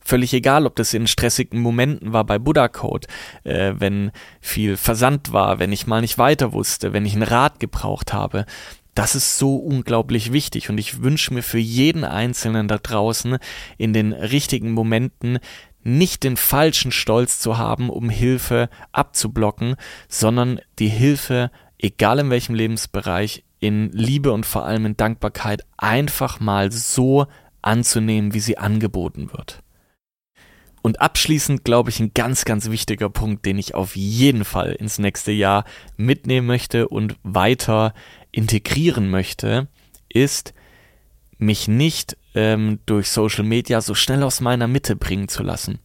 Völlig 0.00 0.32
egal, 0.32 0.64
ob 0.64 0.74
das 0.76 0.94
in 0.94 1.06
stressigen 1.06 1.60
Momenten 1.60 2.14
war 2.14 2.24
bei 2.24 2.38
Buddha 2.38 2.68
Code, 2.68 3.06
äh, 3.44 3.74
wenn 3.76 4.10
viel 4.40 4.78
Versand 4.78 5.32
war, 5.32 5.58
wenn 5.58 5.70
ich 5.70 5.86
mal 5.86 6.00
nicht 6.00 6.16
weiter 6.16 6.54
wusste, 6.54 6.94
wenn 6.94 7.04
ich 7.04 7.12
einen 7.12 7.24
Rat 7.24 7.60
gebraucht 7.60 8.14
habe. 8.14 8.46
Das 8.94 9.14
ist 9.14 9.38
so 9.38 9.56
unglaublich 9.56 10.32
wichtig 10.32 10.70
und 10.70 10.78
ich 10.78 11.02
wünsche 11.02 11.34
mir 11.34 11.42
für 11.42 11.58
jeden 11.58 12.04
Einzelnen 12.04 12.68
da 12.68 12.78
draußen 12.78 13.36
in 13.76 13.92
den 13.92 14.14
richtigen 14.14 14.72
Momenten 14.72 15.40
nicht 15.82 16.24
den 16.24 16.36
falschen 16.36 16.92
Stolz 16.92 17.38
zu 17.38 17.58
haben, 17.58 17.90
um 17.90 18.10
Hilfe 18.10 18.68
abzublocken, 18.92 19.76
sondern 20.08 20.60
die 20.78 20.88
Hilfe, 20.88 21.50
egal 21.78 22.18
in 22.18 22.30
welchem 22.30 22.54
Lebensbereich, 22.54 23.44
in 23.60 23.90
Liebe 23.92 24.32
und 24.32 24.46
vor 24.46 24.64
allem 24.64 24.86
in 24.86 24.96
Dankbarkeit 24.96 25.64
einfach 25.76 26.40
mal 26.40 26.70
so 26.70 27.26
anzunehmen, 27.62 28.34
wie 28.34 28.40
sie 28.40 28.58
angeboten 28.58 29.32
wird. 29.32 29.62
Und 30.82 31.00
abschließend 31.00 31.64
glaube 31.64 31.90
ich 31.90 32.00
ein 32.00 32.14
ganz, 32.14 32.44
ganz 32.44 32.70
wichtiger 32.70 33.10
Punkt, 33.10 33.44
den 33.44 33.58
ich 33.58 33.74
auf 33.74 33.96
jeden 33.96 34.44
Fall 34.44 34.72
ins 34.72 34.98
nächste 34.98 35.32
Jahr 35.32 35.64
mitnehmen 35.96 36.46
möchte 36.46 36.88
und 36.88 37.16
weiter 37.24 37.94
integrieren 38.30 39.10
möchte, 39.10 39.68
ist, 40.08 40.54
mich 41.38 41.68
nicht 41.68 42.16
ähm, 42.34 42.80
durch 42.86 43.10
Social 43.10 43.44
Media 43.44 43.80
so 43.80 43.94
schnell 43.94 44.22
aus 44.22 44.40
meiner 44.40 44.66
Mitte 44.66 44.96
bringen 44.96 45.28
zu 45.28 45.42
lassen. 45.42 45.78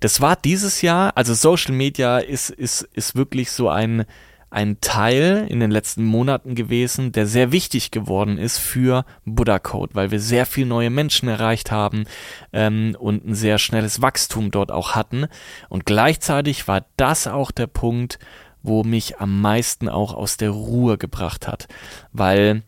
Das 0.00 0.20
war 0.20 0.36
dieses 0.36 0.82
Jahr, 0.82 1.16
also 1.16 1.34
Social 1.34 1.74
Media 1.74 2.18
ist, 2.18 2.50
ist, 2.50 2.82
ist 2.82 3.14
wirklich 3.16 3.50
so 3.50 3.68
ein, 3.68 4.04
ein 4.50 4.80
Teil 4.80 5.46
in 5.48 5.58
den 5.58 5.72
letzten 5.72 6.04
Monaten 6.04 6.54
gewesen, 6.54 7.10
der 7.10 7.26
sehr 7.26 7.50
wichtig 7.50 7.90
geworden 7.90 8.38
ist 8.38 8.58
für 8.58 9.04
Buddha 9.24 9.58
Code, 9.58 9.94
weil 9.94 10.12
wir 10.12 10.20
sehr 10.20 10.46
viel 10.46 10.64
neue 10.64 10.90
Menschen 10.90 11.28
erreicht 11.28 11.72
haben 11.72 12.04
ähm, 12.52 12.96
und 12.98 13.26
ein 13.26 13.34
sehr 13.34 13.58
schnelles 13.58 14.00
Wachstum 14.00 14.52
dort 14.52 14.70
auch 14.70 14.94
hatten. 14.94 15.26
Und 15.68 15.86
gleichzeitig 15.86 16.68
war 16.68 16.86
das 16.96 17.26
auch 17.26 17.50
der 17.50 17.66
Punkt, 17.66 18.20
wo 18.62 18.82
mich 18.84 19.18
am 19.18 19.40
meisten 19.40 19.88
auch 19.88 20.14
aus 20.14 20.36
der 20.36 20.50
Ruhe 20.50 20.98
gebracht 20.98 21.46
hat, 21.46 21.68
weil 22.12 22.62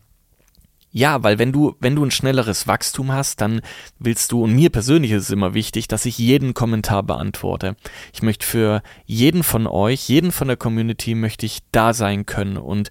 ja, 0.97 1.21
weil 1.21 1.37
wenn 1.37 1.51
du, 1.51 1.75
wenn 1.79 1.95
du 1.95 2.03
ein 2.03 2.09
schnelleres 2.09 2.65
Wachstum 2.65 3.11
hast, 3.11 3.39
dann 3.39 3.61
willst 3.99 4.31
du, 4.31 4.43
und 4.43 4.53
mir 4.53 4.71
persönlich 4.71 5.11
ist 5.11 5.23
es 5.23 5.29
immer 5.29 5.53
wichtig, 5.53 5.87
dass 5.87 6.07
ich 6.07 6.17
jeden 6.17 6.55
Kommentar 6.55 7.03
beantworte. 7.03 7.75
Ich 8.13 8.23
möchte 8.23 8.47
für 8.47 8.81
jeden 9.05 9.43
von 9.43 9.67
euch, 9.67 10.09
jeden 10.09 10.31
von 10.31 10.47
der 10.47 10.57
Community 10.57 11.13
möchte 11.13 11.45
ich 11.45 11.59
da 11.71 11.93
sein 11.93 12.25
können 12.25 12.57
und 12.57 12.89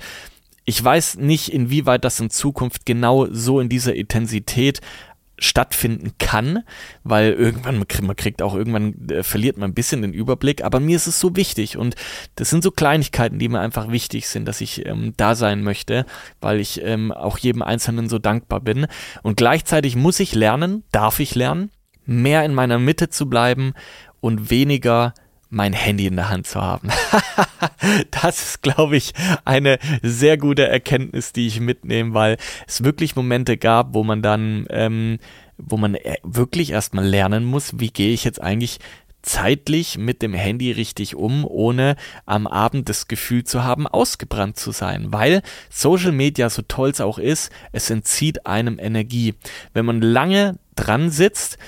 ich 0.65 0.83
weiß 0.83 1.17
nicht, 1.17 1.49
inwieweit 1.49 2.05
das 2.05 2.21
in 2.21 2.31
Zukunft 2.31 2.87
genau 2.87 3.27
so 3.31 3.59
in 3.59 3.69
dieser 3.69 3.95
Intensität 3.95 4.81
stattfinden 5.39 6.13
kann, 6.19 6.63
weil 7.05 7.33
irgendwann, 7.33 7.85
man 8.03 8.17
kriegt 8.17 8.41
auch 8.41 8.55
irgendwann, 8.55 9.09
äh, 9.11 9.23
verliert 9.23 9.59
man 9.59 9.71
ein 9.71 9.75
bisschen 9.75 10.03
den 10.03 10.15
Überblick, 10.15 10.65
aber 10.65 10.81
mir 10.81 10.97
ist 10.97 11.07
es 11.07 11.21
so 11.21 11.37
wichtig 11.37 11.77
und 11.77 11.95
das 12.37 12.51
sind 12.51 12.63
so 12.63 12.71
Kleinigkeiten, 12.71 13.39
die 13.39 13.49
mir 13.49 13.61
einfach 13.61 13.91
wichtig 13.91 14.29
sind, 14.29 14.47
dass 14.47 14.61
ich 14.61 14.87
ähm, 14.87 15.13
da 15.17 15.35
sein 15.35 15.63
möchte, 15.63 16.07
weil 16.41 16.61
ich 16.61 16.83
ähm, 16.83 17.13
auch 17.13 17.39
jedem 17.39 17.63
Einzelnen 17.63 18.09
so 18.09 18.19
dankbar 18.19 18.61
bin. 18.61 18.87
Und 19.23 19.37
gleichzeitig 19.37 19.97
muss 19.97 20.21
ich 20.21 20.35
lernen, 20.35 20.85
darf 20.91 21.21
ich 21.21 21.35
lernen, 21.35 21.71
mehr 22.07 22.45
in 22.45 22.55
meiner 22.55 22.79
Mitte 22.79 23.11
zu 23.11 23.29
bleiben 23.29 23.75
und 24.21 24.51
weniger 24.51 25.13
mein 25.57 25.73
Handy 25.73 26.07
in 26.07 26.17
der 26.17 26.29
Hand 26.29 26.47
zu 26.47 26.61
haben. 26.61 26.91
das 28.11 28.43
ist, 28.43 28.63
glaube 28.63 28.97
ich, 28.97 29.13
eine 29.45 29.79
sehr 30.03 30.37
gute 30.37 30.69
Erkenntnis, 30.69 31.33
die 31.33 31.47
ich 31.47 31.61
mitnehme, 31.61 32.15
weil 32.15 32.37
es 32.69 32.85
wirklich 32.85 33.17
Momente 33.17 33.57
gab, 33.57 33.95
wo 33.95 34.05
man 34.05 34.23
dann, 34.23 34.67
ähm, 34.71 35.19
wo 35.57 35.79
man 35.79 35.95
äh, 35.95 36.19
wirklich 36.23 36.71
erstmal 36.71 37.07
lernen 37.07 37.45
muss, 37.45 37.81
wie 37.81 37.89
gehe 37.89 38.13
ich 38.13 38.23
jetzt 38.23 38.41
eigentlich 38.41 38.79
zeitlich 39.23 39.99
mit 39.99 40.23
dem 40.23 40.35
Handy 40.35 40.71
richtig 40.71 41.17
um, 41.17 41.45
ohne 41.45 41.97
am 42.27 42.47
Abend 42.47 42.89
das 42.89 43.09
Gefühl 43.09 43.43
zu 43.43 43.65
haben, 43.65 43.89
ausgebrannt 43.89 44.57
zu 44.57 44.71
sein. 44.71 45.13
Weil 45.13 45.43
Social 45.71 46.13
Media, 46.13 46.49
so 46.49 46.63
toll 46.63 46.91
es 46.91 47.01
auch 47.01 47.19
ist, 47.19 47.51
es 47.73 47.91
entzieht 47.91 48.47
einem 48.47 48.79
Energie. 48.79 49.35
Wenn 49.73 49.87
man 49.87 50.01
lange 50.01 50.59
dran 50.77 51.11
sitzt, 51.11 51.59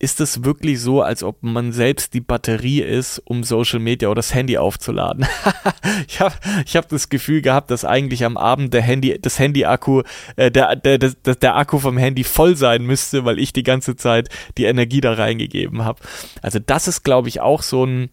ist 0.00 0.18
es 0.20 0.44
wirklich 0.44 0.80
so, 0.80 1.02
als 1.02 1.22
ob 1.22 1.42
man 1.42 1.72
selbst 1.72 2.14
die 2.14 2.22
Batterie 2.22 2.80
ist, 2.80 3.18
um 3.26 3.44
Social 3.44 3.78
Media 3.78 4.08
oder 4.08 4.16
das 4.16 4.34
Handy 4.34 4.56
aufzuladen. 4.56 5.26
ich 6.08 6.20
habe 6.20 6.34
ich 6.64 6.74
hab 6.74 6.88
das 6.88 7.10
Gefühl 7.10 7.42
gehabt, 7.42 7.70
dass 7.70 7.84
eigentlich 7.84 8.24
am 8.24 8.38
Abend 8.38 8.72
der 8.72 8.80
Handy, 8.80 9.20
das 9.20 9.38
Handy-Akku, 9.38 10.02
äh, 10.36 10.50
der, 10.50 10.74
der, 10.74 10.96
der, 10.96 11.34
der 11.34 11.56
Akku 11.56 11.78
vom 11.78 11.98
Handy 11.98 12.24
voll 12.24 12.56
sein 12.56 12.82
müsste, 12.82 13.26
weil 13.26 13.38
ich 13.38 13.52
die 13.52 13.62
ganze 13.62 13.94
Zeit 13.94 14.30
die 14.56 14.64
Energie 14.64 15.02
da 15.02 15.12
reingegeben 15.12 15.84
habe. 15.84 16.00
Also 16.40 16.58
das 16.58 16.88
ist, 16.88 17.02
glaube 17.02 17.28
ich, 17.28 17.42
auch 17.42 17.60
so 17.60 17.84
ein 17.84 18.08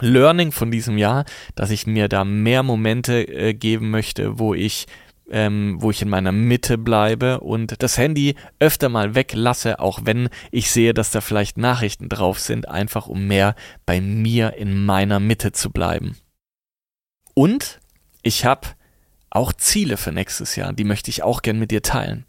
Learning 0.00 0.52
von 0.52 0.70
diesem 0.70 0.98
Jahr, 0.98 1.24
dass 1.54 1.70
ich 1.70 1.86
mir 1.86 2.08
da 2.08 2.24
mehr 2.24 2.62
Momente 2.62 3.26
äh, 3.26 3.54
geben 3.54 3.90
möchte, 3.90 4.38
wo 4.38 4.52
ich 4.52 4.86
ähm, 5.30 5.76
wo 5.78 5.90
ich 5.90 6.02
in 6.02 6.08
meiner 6.08 6.32
Mitte 6.32 6.78
bleibe 6.78 7.40
und 7.40 7.82
das 7.82 7.98
Handy 7.98 8.34
öfter 8.58 8.88
mal 8.88 9.14
weglasse, 9.14 9.80
auch 9.80 10.00
wenn 10.04 10.28
ich 10.50 10.70
sehe, 10.70 10.94
dass 10.94 11.10
da 11.10 11.20
vielleicht 11.20 11.58
Nachrichten 11.58 12.08
drauf 12.08 12.38
sind, 12.38 12.68
einfach 12.68 13.06
um 13.06 13.26
mehr 13.26 13.54
bei 13.86 14.00
mir 14.00 14.54
in 14.54 14.84
meiner 14.84 15.20
Mitte 15.20 15.52
zu 15.52 15.70
bleiben. 15.70 16.16
Und 17.34 17.80
ich 18.22 18.44
habe 18.44 18.68
auch 19.30 19.52
Ziele 19.52 19.96
für 19.96 20.12
nächstes 20.12 20.56
Jahr, 20.56 20.72
die 20.72 20.84
möchte 20.84 21.10
ich 21.10 21.22
auch 21.22 21.42
gern 21.42 21.58
mit 21.58 21.70
dir 21.70 21.82
teilen. 21.82 22.26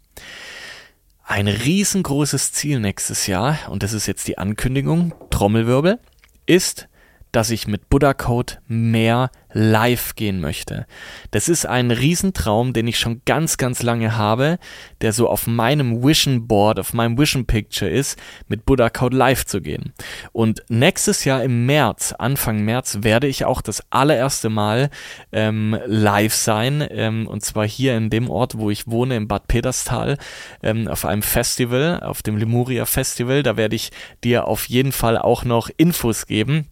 Ein 1.22 1.48
riesengroßes 1.48 2.52
Ziel 2.52 2.80
nächstes 2.80 3.26
Jahr, 3.26 3.58
und 3.70 3.82
das 3.82 3.92
ist 3.92 4.06
jetzt 4.06 4.28
die 4.28 4.38
Ankündigung, 4.38 5.14
Trommelwirbel, 5.30 5.98
ist 6.46 6.88
dass 7.34 7.50
ich 7.50 7.66
mit 7.66 7.88
Buddha 7.88 8.14
Code 8.14 8.54
mehr 8.68 9.30
live 9.52 10.14
gehen 10.14 10.40
möchte. 10.40 10.86
Das 11.30 11.48
ist 11.48 11.66
ein 11.66 11.90
Riesentraum, 11.90 12.72
den 12.72 12.86
ich 12.86 12.98
schon 12.98 13.22
ganz, 13.24 13.56
ganz 13.56 13.82
lange 13.82 14.16
habe, 14.16 14.58
der 15.00 15.12
so 15.12 15.28
auf 15.28 15.46
meinem 15.46 16.04
Vision 16.04 16.46
Board, 16.46 16.78
auf 16.78 16.92
meinem 16.92 17.18
Vision 17.18 17.46
Picture 17.46 17.90
ist, 17.90 18.18
mit 18.48 18.64
Buddha 18.64 18.88
Code 18.90 19.16
live 19.16 19.46
zu 19.46 19.60
gehen. 19.60 19.92
Und 20.32 20.62
nächstes 20.68 21.24
Jahr 21.24 21.42
im 21.42 21.66
März, 21.66 22.12
Anfang 22.12 22.64
März, 22.64 22.98
werde 23.02 23.26
ich 23.26 23.44
auch 23.44 23.62
das 23.62 23.82
allererste 23.90 24.48
Mal 24.48 24.90
ähm, 25.32 25.76
live 25.86 26.34
sein. 26.34 26.86
Ähm, 26.90 27.26
und 27.26 27.44
zwar 27.44 27.66
hier 27.66 27.96
in 27.96 28.10
dem 28.10 28.30
Ort, 28.30 28.58
wo 28.58 28.70
ich 28.70 28.88
wohne, 28.88 29.16
in 29.16 29.28
Bad 29.28 29.48
Peterstal, 29.48 30.18
ähm, 30.62 30.86
auf 30.86 31.04
einem 31.04 31.22
Festival, 31.22 32.00
auf 32.00 32.22
dem 32.22 32.36
Lemuria 32.36 32.86
Festival. 32.86 33.42
Da 33.42 33.56
werde 33.56 33.76
ich 33.76 33.90
dir 34.22 34.46
auf 34.46 34.68
jeden 34.68 34.92
Fall 34.92 35.18
auch 35.18 35.44
noch 35.44 35.70
Infos 35.76 36.26
geben 36.26 36.68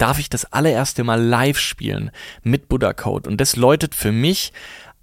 darf 0.00 0.18
ich 0.18 0.30
das 0.30 0.52
allererste 0.52 1.04
Mal 1.04 1.20
live 1.22 1.58
spielen 1.58 2.10
mit 2.42 2.68
Buddha 2.68 2.92
Code. 2.92 3.28
Und 3.28 3.40
das 3.40 3.56
läutet 3.56 3.94
für 3.94 4.12
mich 4.12 4.52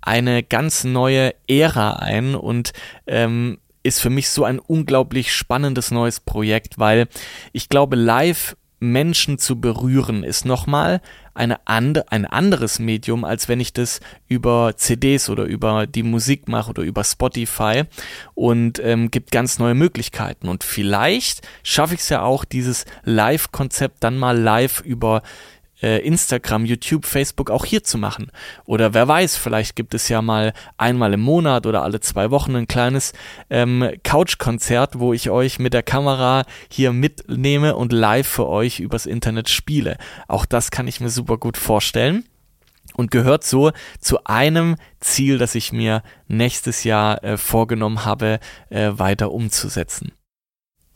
eine 0.01 0.41
ganz 0.43 0.83
neue 0.83 1.35
Ära 1.47 1.97
ein 1.97 2.33
und 2.35 2.73
ähm, 3.05 3.59
ist 3.83 4.01
für 4.01 4.09
mich 4.09 4.29
so 4.29 4.43
ein 4.43 4.59
unglaublich 4.59 5.33
spannendes 5.33 5.91
neues 5.91 6.19
Projekt, 6.19 6.79
weil 6.79 7.07
ich 7.53 7.69
glaube, 7.69 7.95
live 7.95 8.55
Menschen 8.79 9.37
zu 9.37 9.59
berühren, 9.59 10.23
ist 10.23 10.45
nochmal 10.45 11.01
eine 11.37 11.65
and 11.65 12.11
ein 12.11 12.25
anderes 12.25 12.79
Medium, 12.79 13.23
als 13.23 13.47
wenn 13.47 13.59
ich 13.59 13.73
das 13.73 13.99
über 14.27 14.73
CDs 14.75 15.29
oder 15.29 15.43
über 15.45 15.87
die 15.87 16.03
Musik 16.03 16.47
mache 16.47 16.71
oder 16.71 16.83
über 16.83 17.03
Spotify 17.03 17.83
und 18.33 18.79
ähm, 18.83 19.11
gibt 19.11 19.31
ganz 19.31 19.59
neue 19.59 19.75
Möglichkeiten. 19.75 20.47
Und 20.47 20.63
vielleicht 20.63 21.47
schaffe 21.63 21.93
ich 21.93 22.01
es 22.01 22.09
ja 22.09 22.21
auch, 22.21 22.45
dieses 22.45 22.85
Live-Konzept 23.03 24.03
dann 24.03 24.17
mal 24.17 24.37
live 24.37 24.81
über 24.81 25.21
äh, 25.81 25.99
Instagram, 25.99 26.65
YouTube, 26.65 27.05
Facebook 27.05 27.49
auch 27.49 27.65
hier 27.65 27.83
zu 27.83 27.97
machen. 27.97 28.31
Oder 28.65 28.93
wer 28.93 29.07
weiß, 29.07 29.37
vielleicht 29.37 29.75
gibt 29.75 29.93
es 29.93 30.09
ja 30.09 30.21
mal 30.21 30.53
einmal 30.77 31.13
im 31.13 31.21
Monat 31.21 31.65
oder 31.65 31.83
alle 31.83 31.99
zwei 31.99 32.31
Wochen 32.31 32.55
ein 32.55 32.67
kleines 32.67 33.13
ähm, 33.49 33.89
Couch-Konzert, 34.03 34.99
wo 34.99 35.13
ich 35.13 35.29
euch 35.29 35.59
mit 35.59 35.73
der 35.73 35.83
Kamera 35.83 36.43
hier 36.69 36.93
mitnehme 36.93 37.75
und 37.75 37.93
live 37.93 38.27
für 38.27 38.47
euch 38.47 38.79
übers 38.79 39.05
Internet 39.05 39.49
spiele. 39.49 39.97
Auch 40.27 40.45
das 40.45 40.71
kann 40.71 40.87
ich 40.87 40.99
mir 40.99 41.09
super 41.09 41.37
gut 41.37 41.57
vorstellen 41.57 42.23
und 42.95 43.11
gehört 43.11 43.43
so 43.43 43.71
zu 43.99 44.23
einem 44.25 44.75
Ziel, 44.99 45.37
das 45.37 45.55
ich 45.55 45.71
mir 45.71 46.03
nächstes 46.27 46.83
Jahr 46.83 47.23
äh, 47.23 47.37
vorgenommen 47.37 48.03
habe, 48.03 48.39
äh, 48.69 48.91
weiter 48.93 49.31
umzusetzen. 49.31 50.11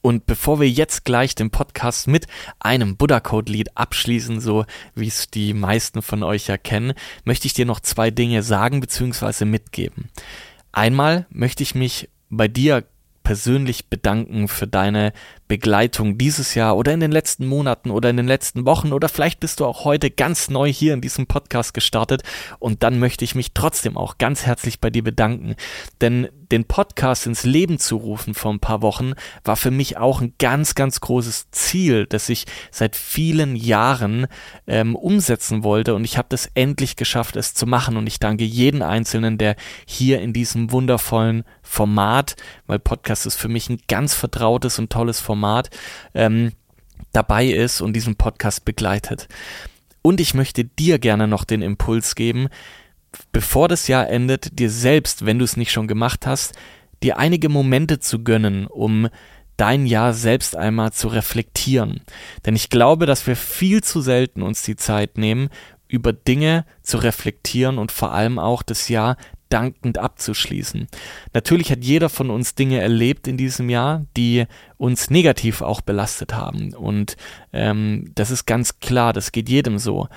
Und 0.02 0.26
bevor 0.26 0.60
wir 0.60 0.70
jetzt 0.70 1.06
gleich 1.06 1.36
den 1.36 1.52
Podcast 1.52 2.08
mit 2.08 2.26
einem 2.60 2.98
Buddha 2.98 3.20
Code 3.20 3.52
Lied 3.52 3.78
abschließen, 3.78 4.40
so 4.40 4.66
wie 4.96 5.08
es 5.08 5.30
die 5.30 5.54
meisten 5.54 6.02
von 6.02 6.24
euch 6.24 6.48
ja 6.48 6.58
kennen, 6.58 6.94
möchte 7.24 7.48
ich 7.48 7.54
dir 7.54 7.66
noch 7.66 7.80
zwei 7.80 8.10
Dinge 8.10 8.42
sagen 8.42 8.80
bzw. 8.80 9.46
mitgeben. 9.46 10.10
Einmal 10.72 11.28
möchte 11.30 11.64
ich 11.64 11.76
mich 11.76 12.10
bei 12.30 12.48
dir 12.48 12.84
persönlich 13.32 13.88
bedanken 13.88 14.50
für 14.50 14.68
deine 14.68 15.14
Begleitung 15.48 16.18
dieses 16.18 16.54
Jahr 16.54 16.76
oder 16.76 16.92
in 16.92 17.00
den 17.00 17.14
letzten 17.14 17.48
Monaten 17.48 17.90
oder 17.90 18.10
in 18.10 18.18
den 18.18 18.28
letzten 18.28 18.66
Wochen 18.66 18.92
oder 18.92 19.08
vielleicht 19.08 19.40
bist 19.40 19.62
du 19.62 19.66
auch 19.66 19.86
heute 19.86 20.12
ganz 20.12 20.50
neu 20.50 20.70
hier 20.70 20.94
in 20.94 21.00
diesem 21.00 21.28
Podcast 21.28 21.74
gestartet. 21.74 22.24
Und 22.60 22.84
dann 22.84 23.00
möchte 23.00 23.24
ich 23.24 23.34
mich 23.34 23.54
trotzdem 23.54 23.96
auch 23.96 24.18
ganz 24.18 24.46
herzlich 24.46 24.82
bei 24.82 24.90
dir 24.90 25.04
bedanken, 25.04 25.56
denn 26.02 26.28
den 26.52 26.66
Podcast 26.66 27.26
ins 27.28 27.44
Leben 27.44 27.80
zu 27.80 27.96
rufen 27.96 28.34
vor 28.34 28.52
ein 28.52 28.60
paar 28.60 28.82
Wochen 28.82 29.14
war 29.44 29.56
für 29.56 29.72
mich 29.72 29.98
auch 29.98 30.22
ein 30.22 30.34
ganz, 30.38 30.76
ganz 30.76 31.00
großes 31.00 31.52
Ziel, 31.52 32.06
das 32.06 32.28
ich 32.30 32.46
seit 32.72 32.96
vielen 32.96 33.56
Jahren 33.56 34.28
ähm, 34.68 34.96
umsetzen 34.96 35.64
wollte. 35.64 35.96
Und 35.96 36.04
ich 36.04 36.18
habe 36.18 36.28
das 36.30 36.50
endlich 36.54 36.98
geschafft, 36.98 37.38
es 37.38 37.54
zu 37.54 37.66
machen. 37.66 37.96
Und 37.96 38.08
ich 38.08 38.20
danke 38.20 38.44
jeden 38.44 38.82
Einzelnen, 38.82 39.38
der 39.38 39.56
hier 39.86 40.22
in 40.22 40.34
diesem 40.34 40.72
wundervollen 40.72 41.44
Format, 41.62 42.36
weil 42.68 42.80
Podcast 42.80 43.21
ist 43.26 43.38
für 43.38 43.48
mich 43.48 43.70
ein 43.70 43.80
ganz 43.88 44.14
vertrautes 44.14 44.80
und 44.80 44.92
tolles 44.92 45.20
Format, 45.20 45.70
ähm, 46.14 46.52
dabei 47.14 47.48
ist 47.48 47.82
und 47.82 47.94
diesen 47.94 48.16
Podcast 48.16 48.66
begleitet. 48.66 49.28
Und 50.02 50.20
ich 50.20 50.34
möchte 50.34 50.64
dir 50.64 51.00
gerne 51.00 51.28
noch 51.28 51.44
den 51.44 51.62
Impuls 51.62 52.16
geben, 52.16 52.48
bevor 53.32 53.68
das 53.68 53.88
Jahr 53.88 54.10
endet, 54.10 54.60
dir 54.60 54.70
selbst, 54.70 55.26
wenn 55.26 55.40
du 55.40 55.46
es 55.46 55.58
nicht 55.58 55.72
schon 55.72 55.88
gemacht 55.88 56.26
hast, 56.26 56.54
dir 57.04 57.18
einige 57.18 57.50
Momente 57.50 58.00
zu 58.00 58.24
gönnen, 58.24 58.68
um 58.68 59.10
dein 59.58 59.86
Jahr 59.86 60.14
selbst 60.14 60.56
einmal 60.56 60.92
zu 60.92 61.08
reflektieren. 61.08 62.02
Denn 62.46 62.56
ich 62.56 62.70
glaube, 62.70 63.06
dass 63.06 63.28
wir 63.28 63.36
viel 63.36 63.84
zu 63.84 64.02
selten 64.02 64.42
uns 64.42 64.64
die 64.64 64.76
Zeit 64.76 65.18
nehmen, 65.18 65.50
über 65.88 66.14
Dinge 66.14 66.66
zu 66.82 66.98
reflektieren 66.98 67.78
und 67.78 67.92
vor 67.92 68.14
allem 68.14 68.40
auch 68.40 68.64
das 68.64 68.88
Jahr 68.88 69.18
dankend 69.52 69.98
abzuschließen. 69.98 70.88
Natürlich 71.34 71.72
hat 71.72 71.84
jeder 71.84 72.10
von 72.10 72.30
uns 72.30 72.56
Dinge 72.56 72.80
erlebt 72.80 73.28
in 73.28 73.38
diesem 73.38 73.70
Jahr, 73.70 74.06
die 74.18 74.46
uns 74.78 75.10
negativ 75.10 75.62
auch 75.62 75.82
belastet 75.82 76.34
haben. 76.34 76.74
Und 76.74 77.18
ähm, 77.54 78.12
das 78.16 78.32
ist 78.32 78.46
ganz 78.46 78.80
klar, 78.80 79.14
das 79.14 79.32
geht 79.32 79.50
jedem 79.50 79.78
so. 79.78 80.08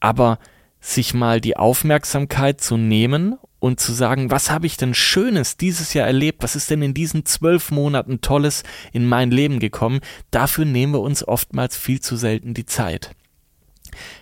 Aber 0.00 0.38
sich 0.80 1.14
mal 1.14 1.40
die 1.40 1.56
Aufmerksamkeit 1.56 2.60
zu 2.60 2.76
nehmen 2.76 3.38
und 3.58 3.80
zu 3.80 3.94
sagen, 3.94 4.30
was 4.30 4.50
habe 4.50 4.66
ich 4.66 4.76
denn 4.76 4.92
Schönes 4.92 5.56
dieses 5.56 5.94
Jahr 5.94 6.06
erlebt, 6.06 6.42
was 6.42 6.54
ist 6.54 6.68
denn 6.70 6.82
in 6.82 6.92
diesen 6.92 7.24
zwölf 7.24 7.70
Monaten 7.70 8.20
Tolles 8.20 8.62
in 8.92 9.06
mein 9.06 9.30
Leben 9.30 9.58
gekommen, 9.58 10.00
dafür 10.30 10.66
nehmen 10.66 10.92
wir 10.92 11.00
uns 11.00 11.26
oftmals 11.26 11.74
viel 11.74 12.00
zu 12.00 12.16
selten 12.16 12.52
die 12.52 12.66
Zeit. 12.66 13.12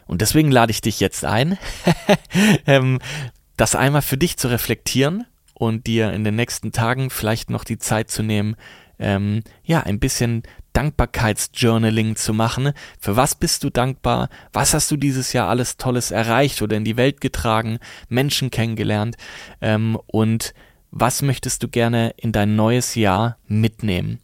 Und 0.07 0.21
deswegen 0.21 0.53
lade 0.53 0.71
ich 0.71 0.81
dich 0.81 1.01
jetzt 1.01 1.25
ein, 1.25 1.59
ähm, 2.67 3.01
das 3.57 3.75
einmal 3.75 4.03
für 4.03 4.17
dich 4.17 4.37
zu 4.37 4.49
reflektieren 4.49 5.27
und 5.55 5.87
dir 5.87 6.13
in 6.13 6.25
den 6.25 6.37
nächsten 6.37 6.73
Tagen 6.73 7.11
vielleicht 7.11 7.51
noch 7.51 7.65
die 7.65 7.79
Zeit 7.79 8.11
zu 8.11 8.23
nehmen, 8.23 8.57
ähm, 8.99 9.43
ja, 9.65 9.81
ein 9.81 9.99
bisschen 9.99 10.43
Dankbarkeitsjournaling 10.73 12.17
zu 12.17 12.33
machen. 12.33 12.73
Für 12.99 13.17
was 13.17 13.35
bist 13.35 13.65
du 13.65 13.71
dankbar? 13.71 14.29
Was 14.53 14.75
hast 14.75 14.91
du 14.91 14.97
dieses 14.97 15.33
Jahr 15.33 15.49
alles 15.49 15.77
Tolles 15.77 16.11
erreicht 16.11 16.63
oder 16.63 16.77
in 16.77 16.85
die 16.85 16.97
Welt 16.97 17.21
getragen, 17.21 17.79
Menschen 18.09 18.51
kennengelernt? 18.51 19.17
Ähm, 19.61 19.99
und 20.07 20.55
was 20.91 21.23
möchtest 21.23 21.63
du 21.63 21.69
gerne 21.69 22.15
in 22.17 22.33
dein 22.33 22.57
neues 22.57 22.95
Jahr 22.95 23.39
mitnehmen? 23.47 24.21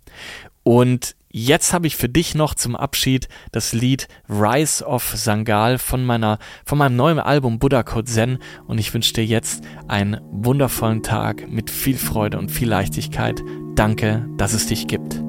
Und 0.63 1.17
Jetzt 1.41 1.73
habe 1.73 1.87
ich 1.87 1.95
für 1.95 2.09
dich 2.09 2.35
noch 2.35 2.57
zum 2.57 2.75
Abschied 2.75 3.29
das 3.53 3.73
Lied 3.73 4.09
Rise 4.29 4.85
of 4.85 5.05
Sangal 5.15 5.79
von 5.79 6.05
meiner, 6.05 6.41
von 6.65 6.79
meinem 6.79 6.97
neuen 6.97 7.21
Album 7.21 7.61
Buddha 7.61 7.85
Code 7.85 8.11
Zen 8.11 8.39
und 8.67 8.79
ich 8.79 8.93
wünsche 8.93 9.13
dir 9.13 9.25
jetzt 9.25 9.63
einen 9.87 10.21
wundervollen 10.33 11.05
Tag 11.05 11.49
mit 11.49 11.71
viel 11.71 11.97
Freude 11.97 12.41
und 12.41 12.51
viel 12.51 12.69
Leichtigkeit. 12.69 13.41
Danke, 13.77 14.27
dass 14.37 14.53
es 14.53 14.67
dich 14.67 14.89
gibt. 14.89 15.28